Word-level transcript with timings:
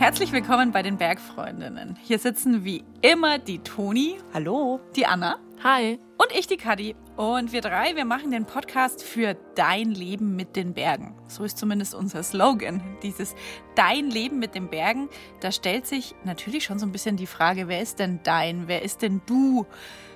Herzlich 0.00 0.32
willkommen 0.32 0.72
bei 0.72 0.80
den 0.80 0.96
Bergfreundinnen. 0.96 1.94
Hier 2.02 2.18
sitzen 2.18 2.64
wie 2.64 2.84
immer 3.02 3.38
die 3.38 3.58
Toni. 3.58 4.16
Hallo. 4.32 4.80
Die 4.96 5.04
Anna. 5.04 5.36
Hi. 5.62 5.98
Und 6.16 6.32
ich, 6.32 6.46
die 6.46 6.56
Kadi. 6.56 6.96
Und 7.18 7.52
wir 7.52 7.60
drei, 7.60 7.94
wir 7.96 8.06
machen 8.06 8.30
den 8.30 8.46
Podcast 8.46 9.02
für 9.02 9.36
dein 9.56 9.90
Leben 9.90 10.36
mit 10.36 10.56
den 10.56 10.72
Bergen. 10.72 11.14
So 11.28 11.44
ist 11.44 11.58
zumindest 11.58 11.94
unser 11.94 12.22
Slogan. 12.22 12.82
Dieses 13.02 13.34
Dein 13.74 14.08
Leben 14.08 14.38
mit 14.38 14.54
den 14.54 14.70
Bergen. 14.70 15.10
Da 15.40 15.52
stellt 15.52 15.86
sich 15.86 16.14
natürlich 16.24 16.64
schon 16.64 16.78
so 16.78 16.86
ein 16.86 16.92
bisschen 16.92 17.18
die 17.18 17.26
Frage, 17.26 17.68
wer 17.68 17.82
ist 17.82 17.98
denn 17.98 18.20
dein? 18.22 18.68
Wer 18.68 18.80
ist 18.80 19.02
denn 19.02 19.20
du? 19.26 19.66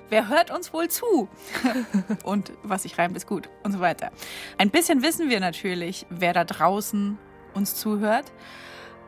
Wer 0.09 0.29
hört 0.29 0.49
uns 0.49 0.73
wohl 0.73 0.87
zu? 0.87 1.29
und 2.23 2.53
was 2.63 2.81
sich 2.83 2.97
reimt, 2.97 3.15
ist 3.15 3.27
gut 3.27 3.49
und 3.61 3.71
so 3.71 3.81
weiter. 3.81 4.09
Ein 4.57 4.71
bisschen 4.71 5.03
wissen 5.03 5.29
wir 5.29 5.39
natürlich, 5.39 6.07
wer 6.09 6.33
da 6.33 6.43
draußen 6.43 7.19
uns 7.53 7.75
zuhört. 7.75 8.31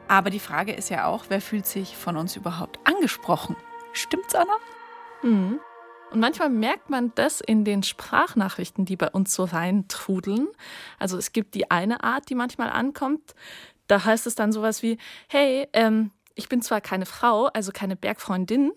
Aber 0.08 0.30
die 0.30 0.40
Frage 0.40 0.74
ist 0.74 0.90
ja 0.90 1.06
auch, 1.06 1.26
wer 1.30 1.42
fühlt 1.42 1.66
sich 1.66 1.98
von 1.98 2.18
uns 2.18 2.36
überhaupt 2.36 2.80
angesprochen? 2.86 3.56
Stimmt's, 3.94 4.36
Anna? 4.36 4.56
Mhm. 5.22 5.60
Und 6.12 6.20
manchmal 6.20 6.50
merkt 6.50 6.90
man 6.90 7.12
das 7.16 7.42
in 7.42 7.66
den 7.66 7.84
Sprachnachrichten, 7.84 8.86
die 8.86 8.96
bei 8.96 9.10
uns 9.10 9.34
so 9.34 9.44
reintrudeln. 9.44 10.48
Also 11.00 11.18
es 11.18 11.34
gibt 11.34 11.54
die 11.54 11.70
eine 11.70 12.04
Art, 12.04 12.30
die 12.30 12.36
manchmal 12.36 12.70
ankommt. 12.70 13.36
Da 13.88 14.06
heißt 14.06 14.28
es 14.28 14.36
dann 14.36 14.52
sowas 14.52 14.82
wie, 14.84 14.98
hey, 15.28 15.68
ähm, 15.74 16.12
ich 16.36 16.48
bin 16.48 16.62
zwar 16.62 16.80
keine 16.80 17.06
Frau, 17.06 17.48
also 17.48 17.72
keine 17.74 17.96
Bergfreundin, 17.96 18.72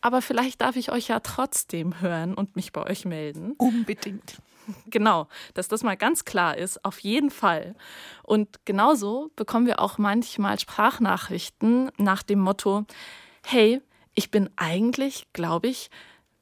aber 0.00 0.22
vielleicht 0.22 0.60
darf 0.60 0.76
ich 0.76 0.92
euch 0.92 1.08
ja 1.08 1.18
trotzdem 1.20 2.00
hören 2.00 2.34
und 2.34 2.54
mich 2.54 2.72
bei 2.72 2.84
euch 2.84 3.04
melden. 3.04 3.54
Unbedingt. 3.58 4.36
Genau, 4.86 5.28
dass 5.54 5.68
das 5.68 5.82
mal 5.82 5.96
ganz 5.96 6.24
klar 6.24 6.56
ist, 6.56 6.84
auf 6.84 6.98
jeden 7.00 7.30
Fall. 7.30 7.74
Und 8.22 8.64
genauso 8.64 9.30
bekommen 9.36 9.66
wir 9.66 9.80
auch 9.80 9.98
manchmal 9.98 10.58
Sprachnachrichten 10.58 11.90
nach 11.96 12.22
dem 12.22 12.40
Motto, 12.40 12.84
hey, 13.44 13.80
ich 14.14 14.30
bin 14.30 14.50
eigentlich, 14.56 15.26
glaube 15.32 15.68
ich, 15.68 15.90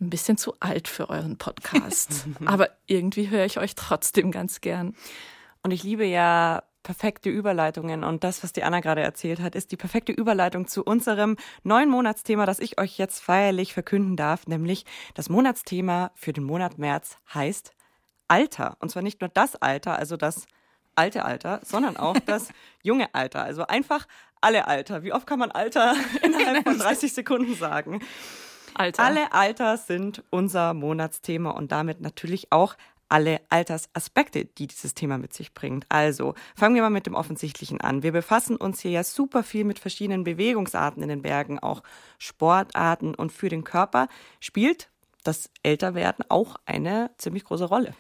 ein 0.00 0.10
bisschen 0.10 0.36
zu 0.36 0.54
alt 0.60 0.88
für 0.88 1.10
euren 1.10 1.38
Podcast. 1.38 2.26
Aber 2.44 2.70
irgendwie 2.86 3.30
höre 3.30 3.44
ich 3.44 3.58
euch 3.58 3.74
trotzdem 3.74 4.30
ganz 4.30 4.60
gern. 4.60 4.94
Und 5.62 5.70
ich 5.70 5.82
liebe 5.82 6.04
ja 6.04 6.62
perfekte 6.84 7.30
Überleitungen. 7.30 8.04
Und 8.04 8.22
das, 8.22 8.44
was 8.44 8.52
die 8.52 8.62
Anna 8.62 8.80
gerade 8.80 9.00
erzählt 9.00 9.40
hat, 9.40 9.56
ist 9.56 9.72
die 9.72 9.76
perfekte 9.76 10.12
Überleitung 10.12 10.68
zu 10.68 10.84
unserem 10.84 11.36
neuen 11.62 11.88
Monatsthema, 11.88 12.46
das 12.46 12.60
ich 12.60 12.78
euch 12.78 12.98
jetzt 12.98 13.20
feierlich 13.20 13.72
verkünden 13.72 14.16
darf, 14.16 14.46
nämlich 14.46 14.84
das 15.14 15.28
Monatsthema 15.28 16.12
für 16.14 16.32
den 16.32 16.44
Monat 16.44 16.78
März 16.78 17.16
heißt 17.32 17.74
Alter. 18.34 18.76
Und 18.80 18.90
zwar 18.90 19.02
nicht 19.02 19.20
nur 19.20 19.30
das 19.30 19.54
Alter, 19.54 19.96
also 19.96 20.16
das 20.16 20.46
alte 20.96 21.24
Alter, 21.24 21.60
sondern 21.64 21.96
auch 21.96 22.18
das 22.26 22.48
junge 22.82 23.14
Alter. 23.14 23.44
Also 23.44 23.64
einfach 23.66 24.08
alle 24.40 24.66
Alter. 24.66 25.04
Wie 25.04 25.12
oft 25.12 25.26
kann 25.26 25.38
man 25.38 25.52
Alter 25.52 25.94
innerhalb 26.22 26.64
von 26.64 26.78
30 26.78 27.12
Sekunden 27.12 27.54
sagen? 27.54 28.00
Alter. 28.74 29.04
Alle 29.04 29.32
Alter 29.32 29.76
sind 29.76 30.24
unser 30.30 30.74
Monatsthema 30.74 31.50
und 31.50 31.70
damit 31.70 32.00
natürlich 32.00 32.50
auch 32.50 32.74
alle 33.08 33.40
Altersaspekte, 33.50 34.46
die 34.46 34.66
dieses 34.66 34.94
Thema 34.94 35.16
mit 35.16 35.32
sich 35.32 35.54
bringt. 35.54 35.86
Also 35.88 36.34
fangen 36.56 36.74
wir 36.74 36.82
mal 36.82 36.90
mit 36.90 37.06
dem 37.06 37.14
Offensichtlichen 37.14 37.80
an. 37.80 38.02
Wir 38.02 38.10
befassen 38.10 38.56
uns 38.56 38.80
hier 38.80 38.90
ja 38.90 39.04
super 39.04 39.44
viel 39.44 39.62
mit 39.62 39.78
verschiedenen 39.78 40.24
Bewegungsarten 40.24 41.04
in 41.04 41.08
den 41.08 41.22
Bergen, 41.22 41.60
auch 41.60 41.84
Sportarten 42.18 43.14
und 43.14 43.30
für 43.30 43.48
den 43.48 43.62
Körper 43.62 44.08
spielt 44.40 44.88
das 45.22 45.50
Älterwerden 45.62 46.24
auch 46.28 46.56
eine 46.66 47.12
ziemlich 47.16 47.44
große 47.44 47.66
Rolle. 47.66 47.94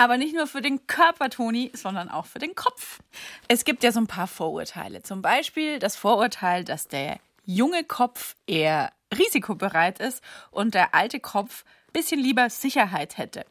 Aber 0.00 0.16
nicht 0.16 0.34
nur 0.34 0.46
für 0.46 0.62
den 0.62 0.86
Körper, 0.86 1.28
Toni, 1.28 1.70
sondern 1.74 2.08
auch 2.08 2.24
für 2.24 2.38
den 2.38 2.54
Kopf. 2.54 3.00
Es 3.48 3.66
gibt 3.66 3.82
ja 3.84 3.92
so 3.92 4.00
ein 4.00 4.06
paar 4.06 4.26
Vorurteile. 4.26 5.02
Zum 5.02 5.20
Beispiel 5.20 5.78
das 5.78 5.94
Vorurteil, 5.94 6.64
dass 6.64 6.88
der 6.88 7.18
junge 7.44 7.84
Kopf 7.84 8.34
eher 8.46 8.94
risikobereit 9.14 9.98
ist 9.98 10.22
und 10.50 10.72
der 10.72 10.94
alte 10.94 11.20
Kopf 11.20 11.64
ein 11.88 11.92
bisschen 11.92 12.18
lieber 12.18 12.48
Sicherheit 12.48 13.18
hätte 13.18 13.44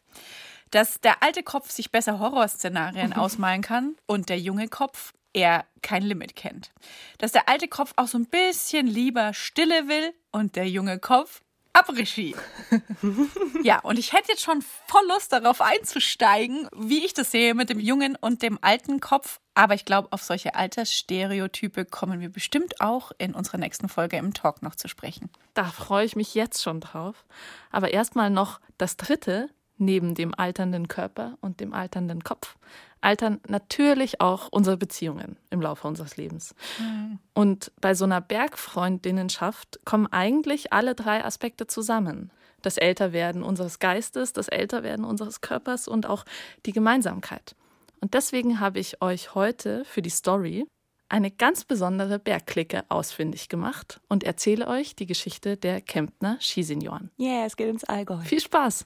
dass 0.71 1.01
der 1.01 1.23
alte 1.23 1.41
Kopf 1.41 1.71
sich 1.71 1.91
besser 1.91 2.19
Horrorszenarien 2.19 3.13
ausmalen 3.13 3.63
kann 3.63 3.95
und 4.05 4.29
der 4.29 4.39
junge 4.39 4.67
Kopf 4.67 5.13
eher 5.33 5.65
kein 5.81 6.03
Limit 6.03 6.35
kennt. 6.35 6.71
Dass 7.17 7.31
der 7.31 7.49
alte 7.49 7.67
Kopf 7.67 7.93
auch 7.95 8.07
so 8.07 8.19
ein 8.19 8.27
bisschen 8.27 8.85
lieber 8.85 9.33
Stille 9.33 9.87
will 9.87 10.13
und 10.31 10.55
der 10.55 10.69
junge 10.69 10.99
Kopf 10.99 11.41
Abregie. 11.73 12.35
ja, 13.63 13.79
und 13.79 13.99
ich 13.99 14.13
hätte 14.13 14.31
jetzt 14.31 14.41
schon 14.41 14.63
voll 14.87 15.07
Lust 15.07 15.31
darauf 15.31 15.61
einzusteigen, 15.61 16.67
wie 16.75 17.05
ich 17.05 17.13
das 17.13 17.31
sehe 17.31 17.53
mit 17.53 17.69
dem 17.69 17.79
jungen 17.79 18.15
und 18.15 18.41
dem 18.41 18.59
alten 18.61 18.99
Kopf. 18.99 19.39
Aber 19.53 19.75
ich 19.75 19.85
glaube, 19.85 20.09
auf 20.11 20.23
solche 20.23 20.55
Altersstereotype 20.55 21.85
kommen 21.85 22.19
wir 22.21 22.29
bestimmt 22.29 22.81
auch 22.81 23.11
in 23.17 23.35
unserer 23.35 23.57
nächsten 23.57 23.89
Folge 23.89 24.17
im 24.17 24.33
Talk 24.33 24.61
noch 24.61 24.75
zu 24.75 24.87
sprechen. 24.87 25.29
Da 25.53 25.65
freue 25.65 26.05
ich 26.05 26.15
mich 26.15 26.33
jetzt 26.33 26.63
schon 26.63 26.79
drauf. 26.79 27.25
Aber 27.71 27.91
erstmal 27.91 28.29
noch 28.29 28.59
das 28.77 28.97
dritte, 28.97 29.49
neben 29.77 30.15
dem 30.15 30.33
alternden 30.35 30.87
Körper 30.87 31.37
und 31.41 31.59
dem 31.59 31.73
alternden 31.73 32.23
Kopf 32.23 32.55
altern 33.01 33.39
natürlich 33.47 34.21
auch 34.21 34.49
unsere 34.51 34.77
Beziehungen 34.77 35.37
im 35.49 35.61
Laufe 35.61 35.87
unseres 35.87 36.17
Lebens. 36.17 36.55
Mhm. 36.79 37.19
Und 37.33 37.71
bei 37.81 37.93
so 37.93 38.05
einer 38.05 38.21
Bergfreundinnenschaft 38.21 39.79
kommen 39.85 40.07
eigentlich 40.07 40.73
alle 40.73 40.95
drei 40.95 41.23
Aspekte 41.23 41.67
zusammen. 41.67 42.31
Das 42.61 42.77
Älterwerden 42.77 43.43
unseres 43.43 43.79
Geistes, 43.79 44.33
das 44.33 44.49
Älterwerden 44.49 45.05
unseres 45.05 45.41
Körpers 45.41 45.87
und 45.87 46.07
auch 46.07 46.25
die 46.65 46.73
Gemeinsamkeit. 46.73 47.55
Und 48.01 48.13
deswegen 48.13 48.59
habe 48.59 48.79
ich 48.79 49.01
euch 49.01 49.33
heute 49.35 49.85
für 49.85 50.01
die 50.01 50.09
Story 50.09 50.67
eine 51.09 51.31
ganz 51.31 51.65
besondere 51.65 52.19
Bergklicke 52.19 52.83
ausfindig 52.89 53.49
gemacht 53.49 53.99
und 54.07 54.23
erzähle 54.23 54.67
euch 54.67 54.95
die 54.95 55.07
Geschichte 55.07 55.57
der 55.57 55.81
Kemptner 55.81 56.37
Skisenioren. 56.39 57.09
Yeah, 57.19 57.45
es 57.45 57.57
geht 57.57 57.67
ins 57.67 57.83
Allgäu. 57.83 58.19
Viel 58.19 58.39
Spaß! 58.39 58.85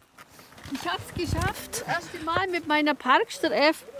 Ich 0.74 0.88
habe 0.90 1.02
es 1.08 1.32
geschafft. 1.32 1.84
Das 1.86 1.96
erste 1.96 2.20
Mal 2.26 2.48
mit 2.48 2.68
meiner 2.68 2.96
Parkster 2.96 3.52
F. 3.52 3.84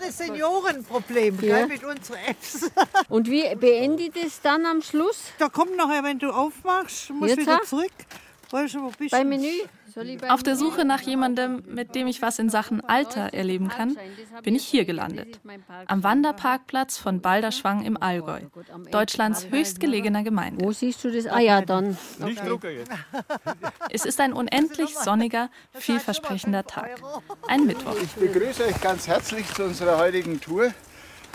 Das 0.00 0.16
Seniorenproblem, 0.16 1.38
ja. 1.42 1.58
gell, 1.58 1.66
mit 1.66 1.84
unseren 1.84 2.16
Fs. 2.40 2.70
Und 3.10 3.28
wie 3.28 3.54
beende 3.54 4.04
ich 4.04 4.12
das 4.12 4.40
dann 4.40 4.64
am 4.64 4.80
Schluss? 4.80 5.24
Da 5.38 5.50
kommt 5.50 5.76
nachher, 5.76 6.02
wenn 6.04 6.18
du 6.18 6.30
aufmachst, 6.30 7.10
musst 7.10 7.36
du 7.36 7.42
wieder 7.42 7.60
zurück. 7.62 7.92
Weißt 8.50 8.74
du, 8.74 8.82
wo 8.82 8.90
bist 8.98 9.10
Beim 9.10 9.28
Menü. 9.28 9.50
Auf 10.28 10.42
der 10.42 10.56
Suche 10.56 10.84
nach 10.84 11.00
jemandem, 11.00 11.62
mit 11.66 11.94
dem 11.94 12.06
ich 12.06 12.22
was 12.22 12.38
in 12.38 12.50
Sachen 12.50 12.80
Alter 12.82 13.32
erleben 13.32 13.68
kann, 13.68 13.96
bin 14.42 14.54
ich 14.54 14.64
hier 14.64 14.84
gelandet. 14.84 15.40
Am 15.86 16.02
Wanderparkplatz 16.02 16.98
von 16.98 17.20
Balderschwang 17.20 17.84
im 17.84 17.96
Allgäu, 18.00 18.40
Deutschlands 18.90 19.48
höchstgelegener 19.50 20.22
Gemeinde. 20.22 20.64
Wo 20.64 20.72
siehst 20.72 21.04
du 21.04 21.10
das? 21.10 21.26
Ah 21.26 21.40
ja, 21.40 21.60
dann. 21.60 21.96
Okay. 22.20 22.84
Es 23.90 24.04
ist 24.04 24.20
ein 24.20 24.32
unendlich 24.32 24.96
sonniger, 24.96 25.50
vielversprechender 25.72 26.64
Tag. 26.64 27.00
Ein 27.46 27.66
Mittwoch. 27.66 27.96
Ich 28.02 28.12
begrüße 28.12 28.64
euch 28.64 28.80
ganz 28.80 29.06
herzlich 29.06 29.46
zu 29.52 29.64
unserer 29.64 29.98
heutigen 29.98 30.40
Tour. 30.40 30.72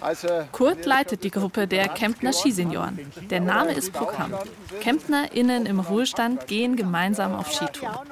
Also, 0.01 0.27
Kurt 0.51 0.85
leitet 0.85 1.23
die 1.23 1.31
Gruppe 1.31 1.67
der 1.67 1.87
Kemptner 1.89 2.31
Skisenioren. 2.31 3.11
Der 3.29 3.39
Name 3.39 3.73
ist 3.73 3.93
Programm. 3.93 4.33
KemptnerInnen 4.81 5.65
im 5.65 5.79
Ruhestand 5.79 6.47
gehen 6.47 6.75
gemeinsam 6.75 7.35
auf 7.35 7.51
Skitour. 7.51 8.03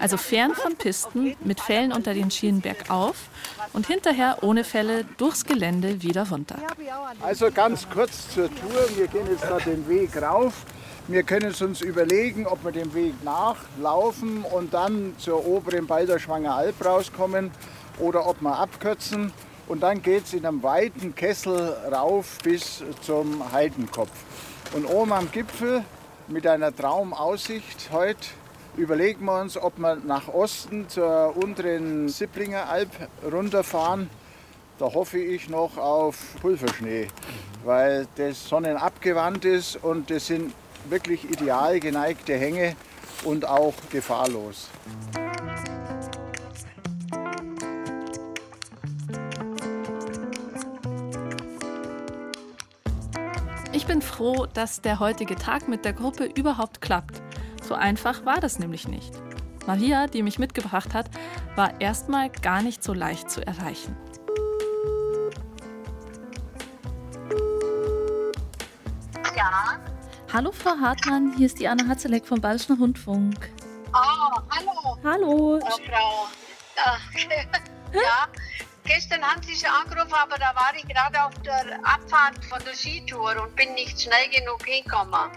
Also 0.00 0.16
fern 0.16 0.54
von 0.54 0.76
Pisten, 0.76 1.36
mit 1.44 1.60
Fällen 1.60 1.92
unter 1.92 2.14
den 2.14 2.30
Skien 2.30 2.60
bergauf 2.60 3.16
und 3.72 3.86
hinterher 3.86 4.38
ohne 4.42 4.64
Fälle 4.64 5.04
durchs 5.16 5.44
Gelände 5.44 6.02
wieder 6.02 6.28
runter. 6.28 6.56
Also 7.22 7.50
ganz 7.52 7.88
kurz 7.88 8.30
zur 8.34 8.48
Tour. 8.48 8.88
Wir 8.96 9.06
gehen 9.06 9.26
jetzt 9.30 9.44
da 9.44 9.58
den 9.58 9.88
Weg 9.88 10.20
rauf. 10.20 10.64
Wir 11.06 11.22
können 11.22 11.52
es 11.52 11.62
uns 11.62 11.80
überlegen, 11.80 12.46
ob 12.46 12.62
wir 12.64 12.72
den 12.72 12.92
Weg 12.92 13.14
nachlaufen 13.24 14.42
und 14.42 14.74
dann 14.74 15.14
zur 15.18 15.46
oberen 15.46 15.86
Balderschwanger 15.86 16.54
Alp 16.54 16.84
rauskommen 16.84 17.50
oder 17.98 18.26
ob 18.26 18.42
wir 18.42 18.58
abkürzen 18.58 19.32
und 19.68 19.80
dann 19.80 20.02
geht 20.02 20.24
es 20.24 20.34
in 20.34 20.46
einem 20.46 20.62
weiten 20.62 21.14
Kessel 21.14 21.76
rauf 21.92 22.38
bis 22.42 22.82
zum 23.02 23.52
Heidenkopf. 23.52 24.10
Und 24.74 24.86
oben 24.86 25.12
am 25.12 25.30
Gipfel 25.30 25.84
mit 26.26 26.46
einer 26.46 26.74
Traumaussicht 26.74 27.90
heute 27.92 28.26
überlegen 28.76 29.24
wir 29.24 29.40
uns, 29.40 29.56
ob 29.56 29.78
wir 29.78 29.96
nach 29.96 30.28
Osten 30.28 30.88
zur 30.88 31.36
unteren 31.36 32.08
Sipplinger 32.08 32.68
Alp 32.68 32.90
runterfahren. 33.30 34.08
Da 34.78 34.86
hoffe 34.86 35.18
ich 35.18 35.48
noch 35.48 35.76
auf 35.76 36.16
Pulverschnee, 36.40 37.08
weil 37.64 38.06
das 38.16 38.48
sonnenabgewandt 38.48 39.44
ist 39.44 39.82
und 39.82 40.10
das 40.10 40.28
sind 40.28 40.54
wirklich 40.88 41.28
ideal 41.30 41.80
geneigte 41.80 42.34
Hänge 42.36 42.76
und 43.24 43.44
auch 43.46 43.74
gefahrlos. 43.90 44.68
Bin 53.88 54.02
froh, 54.02 54.46
dass 54.46 54.82
der 54.82 55.00
heutige 55.00 55.34
Tag 55.34 55.66
mit 55.66 55.84
der 55.84 55.94
Gruppe 55.94 56.24
überhaupt 56.26 56.80
klappt. 56.80 57.22
So 57.62 57.74
einfach 57.74 58.24
war 58.24 58.38
das 58.38 58.58
nämlich 58.58 58.86
nicht. 58.86 59.12
Maria, 59.66 60.06
die 60.06 60.22
mich 60.22 60.38
mitgebracht 60.38 60.94
hat, 60.94 61.10
war 61.56 61.80
erstmal 61.80 62.30
gar 62.30 62.62
nicht 62.62 62.84
so 62.84 62.92
leicht 62.92 63.30
zu 63.30 63.46
erreichen. 63.46 63.96
Ja. 69.36 69.78
Hallo 70.32 70.52
Frau 70.52 70.76
Hartmann, 70.80 71.34
hier 71.36 71.46
ist 71.46 71.58
die 71.58 71.66
Anna 71.66 71.88
Hatzeleck 71.88 72.26
vom 72.26 72.40
Bayerischen 72.40 72.76
Rundfunk. 72.76 73.50
Oh, 73.94 74.40
hallo. 74.50 74.98
Hallo. 75.02 75.60
Oh, 75.62 75.78
Frau. 75.88 76.26
Ja. 77.94 78.27
Gestern 78.88 79.22
haben 79.22 79.42
Sie 79.42 79.54
schon 79.54 79.68
angerufen, 79.68 80.14
aber 80.14 80.38
da 80.38 80.54
war 80.54 80.72
ich 80.74 80.88
gerade 80.88 81.22
auf 81.22 81.34
der 81.44 81.78
Abfahrt 81.82 82.42
von 82.46 82.58
der 82.64 82.74
Skitour 82.74 83.42
und 83.42 83.54
bin 83.54 83.74
nicht 83.74 84.00
schnell 84.00 84.30
genug 84.30 84.64
hingekommen. 84.64 85.30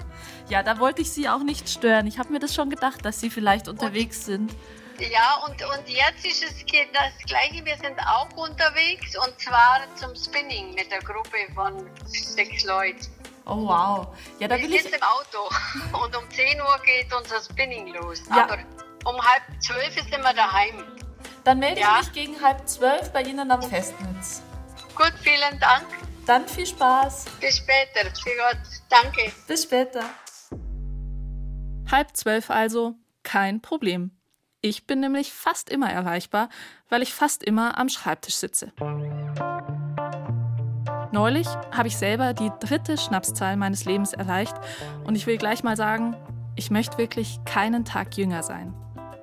Ja, 0.48 0.63
da 0.63 0.80
wollte 0.80 1.01
ich 1.01 1.12
Sie 1.12 1.27
auch 1.27 1.44
nicht 1.44 1.68
stören. 1.69 2.07
Ich 2.07 2.18
habe 2.18 2.31
mir 2.31 2.39
das 2.39 2.56
schon 2.56 2.69
gedacht, 2.69 3.03
dass 3.03 3.19
Sie 3.19 3.30
vielleicht 3.30 3.68
unterwegs 3.68 4.25
sind. 4.25 4.56
Ja, 5.00 5.44
und, 5.45 5.62
und 5.63 5.89
jetzt 5.89 6.25
ist 6.25 6.44
es 6.44 6.65
das 6.94 7.27
Gleiche. 7.27 7.65
Wir 7.65 7.75
sind 7.75 8.00
auch 8.00 8.30
unterwegs 8.38 9.18
und 9.18 9.38
zwar 9.38 9.81
zum 9.95 10.15
Spinning 10.15 10.74
mit 10.74 10.89
der 10.89 11.00
Gruppe 11.00 11.38
von 11.54 11.89
sechs 12.06 12.63
Leuten. 12.63 13.06
Oh 13.45 13.68
wow. 13.68 14.07
Ja, 14.39 14.47
da 14.47 14.56
wir 14.56 14.63
will 14.63 14.75
ich. 14.75 14.83
sind 14.83 14.95
im 14.95 15.01
Auto 15.04 15.50
und 16.06 16.15
um 16.15 16.30
10 16.30 16.62
Uhr 16.62 16.80
geht 16.86 17.13
unser 17.13 17.42
Spinning 17.42 17.88
los. 17.95 18.21
Ja. 18.30 18.44
Aber 18.44 18.59
um 19.04 19.19
halb 19.21 19.44
zwölf 19.59 19.94
sind 19.94 20.21
wir 20.21 20.33
daheim. 20.33 21.00
Dann 21.43 21.59
melde 21.59 21.81
Ja. 21.81 21.99
ich 22.01 22.07
mich 22.07 22.13
gegen 22.13 22.41
halb 22.41 22.67
zwölf 22.67 23.11
bei 23.11 23.23
Ihnen 23.23 23.49
am 23.51 23.61
Festnetz. 23.61 24.43
Gut, 24.95 25.13
vielen 25.21 25.59
Dank. 25.59 25.85
Dann 26.27 26.47
viel 26.47 26.65
Spaß. 26.67 27.25
Bis 27.39 27.57
später. 27.57 28.09
Für 28.15 28.29
Gott. 28.38 28.59
Danke. 28.89 29.31
Bis 29.47 29.63
später. 29.63 30.03
Halb 31.89 32.15
zwölf 32.15 32.49
also, 32.49 32.95
kein 33.23 33.61
Problem. 33.61 34.11
Ich 34.61 34.85
bin 34.85 34.99
nämlich 34.99 35.33
fast 35.33 35.69
immer 35.69 35.91
erreichbar, 35.91 36.49
weil 36.89 37.01
ich 37.01 37.13
fast 37.13 37.44
immer 37.44 37.77
am 37.79 37.89
Schreibtisch 37.89 38.35
sitze. 38.35 38.71
Neulich 41.11 41.47
habe 41.71 41.87
ich 41.87 41.97
selber 41.97 42.33
die 42.33 42.51
dritte 42.61 42.97
Schnapszahl 42.97 43.57
meines 43.57 43.85
Lebens 43.85 44.13
erreicht 44.13 44.55
und 45.03 45.15
ich 45.15 45.25
will 45.27 45.37
gleich 45.37 45.63
mal 45.63 45.75
sagen, 45.75 46.15
ich 46.55 46.69
möchte 46.69 46.97
wirklich 46.99 47.39
keinen 47.45 47.83
Tag 47.83 48.15
jünger 48.17 48.44
sein. 48.44 48.73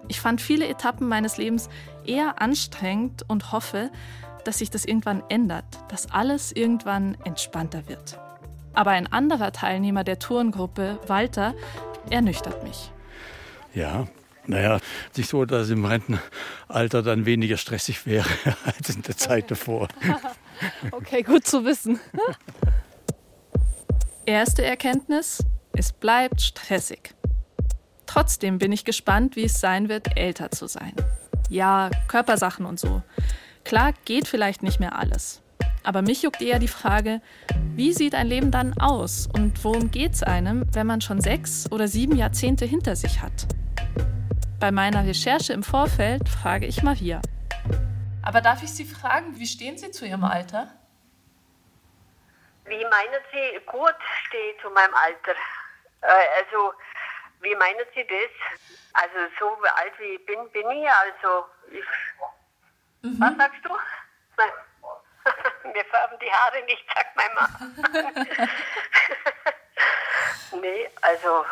Ich 0.09 0.21
fand 0.21 0.41
viele 0.41 0.67
Etappen 0.67 1.09
meines 1.09 1.37
Lebens 1.37 1.69
eher 2.05 2.41
anstrengend 2.41 3.25
und 3.29 3.53
hoffe, 3.53 3.91
dass 4.45 4.59
sich 4.59 4.71
das 4.71 4.85
irgendwann 4.85 5.23
ändert, 5.29 5.65
dass 5.89 6.11
alles 6.11 6.53
irgendwann 6.53 7.17
entspannter 7.25 7.89
wird. 7.89 8.19
Aber 8.73 8.93
ein 8.93 9.07
anderer 9.07 9.53
Teilnehmer 9.53 10.05
der 10.05 10.19
Tourengruppe, 10.19 10.99
Walter, 11.07 11.55
ernüchtert 12.11 12.63
mich. 12.63 12.91
Ja, 13.75 14.07
naja, 14.47 14.79
nicht 15.17 15.29
so, 15.29 15.45
dass 15.45 15.69
im 15.69 15.85
Rentenalter 15.85 17.03
dann 17.03 17.27
weniger 17.27 17.59
stressig 17.59 18.07
wäre 18.07 18.29
als 18.65 18.89
in 18.89 19.03
der 19.03 19.17
Zeit 19.17 19.51
davor. 19.51 19.89
Okay, 20.91 21.23
gut 21.23 21.47
zu 21.47 21.65
wissen. 21.65 22.01
Erste 24.27 24.65
Erkenntnis, 24.65 25.39
es 25.73 25.93
bleibt 25.93 26.41
stressig. 26.41 27.15
Trotzdem 28.09 28.59
bin 28.59 28.73
ich 28.73 28.87
gespannt, 28.87 29.37
wie 29.37 29.45
es 29.45 29.61
sein 29.61 29.91
wird, 29.91 30.17
älter 30.17 30.51
zu 30.51 30.67
sein. 30.67 30.95
Ja, 31.51 31.91
Körpersachen 32.09 32.65
und 32.65 32.81
so. 32.81 33.03
Klar, 33.65 33.93
geht 34.07 34.27
vielleicht 34.27 34.63
nicht 34.63 34.81
mehr 34.81 34.99
alles. 34.99 35.43
Aber 35.85 36.01
mich 36.01 36.23
juckt 36.23 36.41
eher 36.41 36.59
die 36.59 36.69
Frage, 36.69 37.21
wie 37.75 37.93
sieht 37.93 38.15
ein 38.15 38.27
Leben 38.27 38.51
dann 38.51 38.79
aus 38.81 39.29
und 39.31 39.63
worum 39.63 39.91
geht's 39.91 40.23
einem, 40.23 40.67
wenn 40.73 40.87
man 40.87 41.03
schon 41.03 41.21
sechs 41.21 41.71
oder 41.71 41.87
sieben 41.87 42.17
Jahrzehnte 42.17 42.65
hinter 42.65 42.97
sich 42.97 43.21
hat? 43.21 43.47
Bei 44.59 44.73
meiner 44.73 45.07
Recherche 45.07 45.53
im 45.53 45.63
Vorfeld 45.63 46.29
frage 46.31 46.67
ich 46.67 46.83
Maria. 46.83 47.21
Aber 48.23 48.41
darf 48.41 48.63
ich 48.63 48.71
Sie 48.71 48.87
fragen, 48.87 49.39
wie 49.39 49.47
stehen 49.47 49.77
Sie 49.77 49.91
zu 49.91 50.07
Ihrem 50.07 50.25
Alter? 50.25 50.73
Wie 52.65 52.85
meinen 52.85 53.23
Sie, 53.33 53.61
gut 53.67 53.95
stehe 54.27 54.53
ich 54.53 54.63
zu 54.63 54.71
meinem 54.71 54.95
Alter? 54.95 55.33
Äh, 56.01 56.07
also, 56.43 56.73
wie 57.41 57.55
meinen 57.55 57.87
Sie 57.95 58.07
das? 58.07 58.31
Also, 58.95 59.17
so 59.39 59.47
alt 59.63 59.93
wie 59.99 60.15
ich 60.15 60.27
bin, 60.27 60.49
bin 60.51 60.71
ich. 60.71 60.89
Also, 60.91 61.47
ich, 61.71 61.85
was 63.21 63.37
sagst 63.37 63.65
du? 63.65 63.71
Nein. 64.37 64.51
Mir 65.73 65.85
färben 65.85 66.19
die 66.21 66.33
Haare 66.33 66.65
nicht, 66.65 66.85
sagt 66.95 67.17
mein 67.17 67.35
Mann. 67.35 67.51
nee, 70.61 70.89
also, 71.03 71.45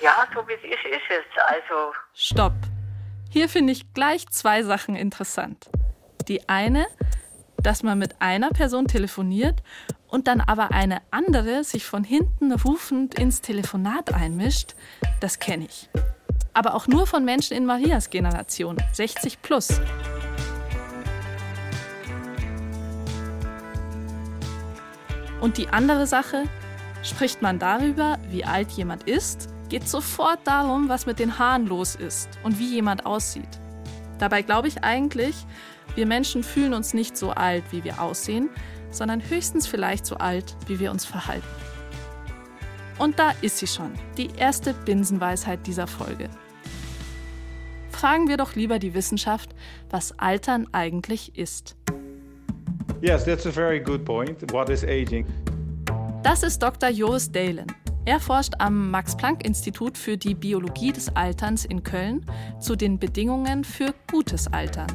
ja, 0.00 0.26
so 0.34 0.46
wie 0.46 0.52
es 0.54 0.64
ist, 0.64 0.84
ist 0.84 1.10
es. 1.10 1.42
Also, 1.46 1.94
Stopp. 2.14 2.52
Hier 3.30 3.48
finde 3.48 3.72
ich 3.72 3.92
gleich 3.94 4.28
zwei 4.28 4.62
Sachen 4.62 4.96
interessant. 4.96 5.68
Die 6.28 6.48
eine, 6.48 6.86
dass 7.58 7.82
man 7.82 7.98
mit 7.98 8.20
einer 8.20 8.50
Person 8.50 8.86
telefoniert 8.86 9.62
und 10.08 10.28
dann 10.28 10.40
aber 10.40 10.72
eine 10.72 11.02
andere 11.10 11.64
sich 11.64 11.84
von 11.84 12.04
hinten 12.04 12.52
rufend 12.52 13.18
ins 13.18 13.40
Telefonat 13.40 14.12
einmischt, 14.12 14.74
das 15.20 15.38
kenne 15.38 15.66
ich. 15.66 15.88
Aber 16.52 16.74
auch 16.74 16.86
nur 16.86 17.06
von 17.06 17.24
Menschen 17.24 17.56
in 17.56 17.66
Marias 17.66 18.10
Generation, 18.10 18.76
60 18.92 19.42
plus. 19.42 19.80
Und 25.40 25.58
die 25.58 25.68
andere 25.68 26.06
Sache, 26.06 26.44
spricht 27.02 27.42
man 27.42 27.58
darüber, 27.58 28.18
wie 28.30 28.44
alt 28.44 28.70
jemand 28.72 29.04
ist, 29.04 29.48
geht 29.68 29.88
sofort 29.88 30.40
darum, 30.44 30.88
was 30.88 31.06
mit 31.06 31.18
den 31.18 31.38
Haaren 31.38 31.66
los 31.66 31.94
ist 31.94 32.28
und 32.42 32.58
wie 32.58 32.74
jemand 32.74 33.06
aussieht. 33.06 33.48
Dabei 34.18 34.42
glaube 34.42 34.68
ich 34.68 34.82
eigentlich, 34.82 35.34
wir 35.94 36.06
Menschen 36.06 36.42
fühlen 36.42 36.74
uns 36.74 36.94
nicht 36.94 37.16
so 37.16 37.30
alt, 37.30 37.64
wie 37.70 37.84
wir 37.84 38.00
aussehen, 38.00 38.48
sondern 38.96 39.22
höchstens 39.28 39.66
vielleicht 39.66 40.06
so 40.06 40.16
alt, 40.16 40.56
wie 40.66 40.78
wir 40.78 40.90
uns 40.90 41.04
verhalten. 41.04 41.46
Und 42.98 43.18
da 43.18 43.32
ist 43.42 43.58
sie 43.58 43.66
schon, 43.66 43.92
die 44.16 44.30
erste 44.36 44.72
Binsenweisheit 44.72 45.66
dieser 45.66 45.86
Folge. 45.86 46.30
Fragen 47.90 48.28
wir 48.28 48.36
doch 48.36 48.54
lieber 48.54 48.78
die 48.78 48.94
Wissenschaft, 48.94 49.54
was 49.90 50.18
Altern 50.18 50.66
eigentlich 50.72 51.36
ist. 51.36 51.76
Yes, 53.00 53.24
that's 53.24 53.46
a 53.46 53.50
very 53.50 53.80
good 53.80 54.04
point. 54.04 54.52
What 54.52 54.70
is 54.70 54.82
aging? 54.84 55.26
Das 56.22 56.42
ist 56.42 56.62
Dr. 56.62 56.88
Joris 56.88 57.30
Dalen. 57.30 57.66
Er 58.04 58.20
forscht 58.20 58.54
am 58.58 58.90
Max-Planck-Institut 58.90 59.98
für 59.98 60.16
die 60.16 60.34
Biologie 60.34 60.92
des 60.92 61.14
Alterns 61.14 61.64
in 61.64 61.82
Köln 61.82 62.24
zu 62.60 62.76
den 62.76 62.98
Bedingungen 62.98 63.64
für 63.64 63.94
gutes 64.10 64.46
Altern. 64.52 64.86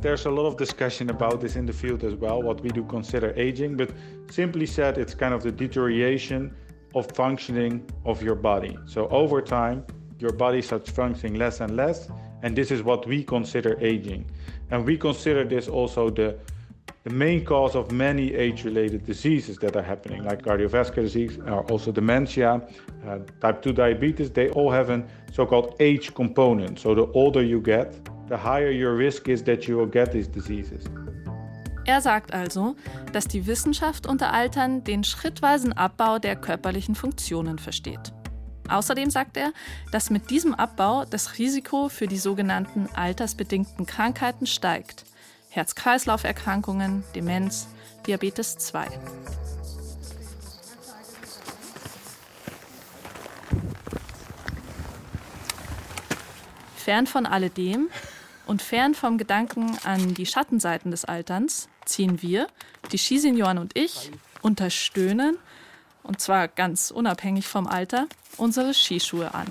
There's 0.00 0.26
a 0.26 0.30
lot 0.30 0.46
of 0.46 0.56
discussion 0.56 1.10
about 1.10 1.40
this 1.40 1.56
in 1.56 1.66
the 1.66 1.72
field 1.72 2.04
as 2.04 2.14
well, 2.14 2.40
what 2.40 2.60
we 2.60 2.70
do 2.70 2.84
consider 2.84 3.34
aging, 3.36 3.76
but 3.76 3.90
simply 4.30 4.64
said, 4.64 4.96
it's 4.96 5.12
kind 5.12 5.34
of 5.34 5.42
the 5.42 5.50
deterioration 5.50 6.54
of 6.94 7.10
functioning 7.12 7.84
of 8.04 8.22
your 8.22 8.36
body. 8.36 8.78
So 8.86 9.08
over 9.08 9.42
time, 9.42 9.84
your 10.20 10.32
body 10.32 10.62
starts 10.62 10.88
functioning 10.88 11.34
less 11.34 11.60
and 11.60 11.76
less, 11.76 12.08
and 12.42 12.54
this 12.54 12.70
is 12.70 12.84
what 12.84 13.08
we 13.08 13.24
consider 13.24 13.76
aging. 13.80 14.30
And 14.70 14.86
we 14.86 14.96
consider 14.96 15.44
this 15.44 15.66
also 15.66 16.10
the 16.10 16.38
the 17.04 17.10
main 17.10 17.44
cause 17.44 17.74
of 17.74 17.90
many 17.92 18.34
age-related 18.34 19.06
diseases 19.06 19.56
that 19.58 19.76
are 19.76 19.82
happening, 19.82 20.24
like 20.24 20.42
cardiovascular 20.42 21.02
disease, 21.02 21.38
or 21.38 21.62
also 21.70 21.92
dementia, 21.92 22.60
uh, 23.06 23.18
type 23.40 23.62
2 23.62 23.72
diabetes, 23.72 24.30
they 24.30 24.50
all 24.50 24.70
have 24.70 24.90
a 24.90 25.06
so-called 25.32 25.76
age 25.80 26.12
component. 26.14 26.78
So 26.78 26.94
the 26.94 27.06
older 27.12 27.42
you 27.42 27.60
get, 27.60 27.94
the 28.28 28.36
higher 28.36 28.70
your 28.70 28.96
risk 28.96 29.28
is 29.28 29.42
that 29.44 29.66
you 29.66 29.76
will 29.76 29.90
get 29.90 30.12
these 30.12 30.28
diseases. 30.28 30.84
Er 31.86 32.02
sagt 32.02 32.34
also, 32.34 32.76
dass 33.14 33.26
die 33.26 33.46
Wissenschaft 33.46 34.06
unter 34.06 34.32
Altern 34.32 34.84
den 34.84 35.04
schrittweisen 35.04 35.72
Abbau 35.72 36.18
der 36.18 36.36
körperlichen 36.36 36.94
Funktionen 36.94 37.58
versteht. 37.58 38.12
Außerdem 38.68 39.08
sagt 39.08 39.38
er, 39.38 39.52
dass 39.90 40.10
mit 40.10 40.28
diesem 40.28 40.54
Abbau 40.54 41.06
das 41.06 41.38
Risiko 41.38 41.88
für 41.88 42.06
die 42.06 42.18
sogenannten 42.18 42.88
altersbedingten 42.94 43.86
Krankheiten 43.86 44.46
steigt. 44.46 45.06
Herz-Kreislauf-Erkrankungen, 45.48 47.04
Demenz, 47.14 47.68
Diabetes 48.06 48.58
2. 48.58 48.86
Fern 56.76 57.06
von 57.06 57.24
alledem 57.24 57.88
und 58.48 58.62
fern 58.62 58.94
vom 58.94 59.18
Gedanken 59.18 59.78
an 59.84 60.14
die 60.14 60.26
Schattenseiten 60.26 60.90
des 60.90 61.04
Alterns 61.04 61.68
ziehen 61.84 62.22
wir, 62.22 62.48
die 62.90 62.98
Skisenioren 62.98 63.58
und 63.58 63.76
ich, 63.76 64.10
unter 64.40 64.70
Stöhnen, 64.70 65.38
und 66.02 66.20
zwar 66.20 66.48
ganz 66.48 66.90
unabhängig 66.90 67.46
vom 67.46 67.66
Alter, 67.66 68.06
unsere 68.38 68.72
Skischuhe 68.72 69.34
an. 69.34 69.46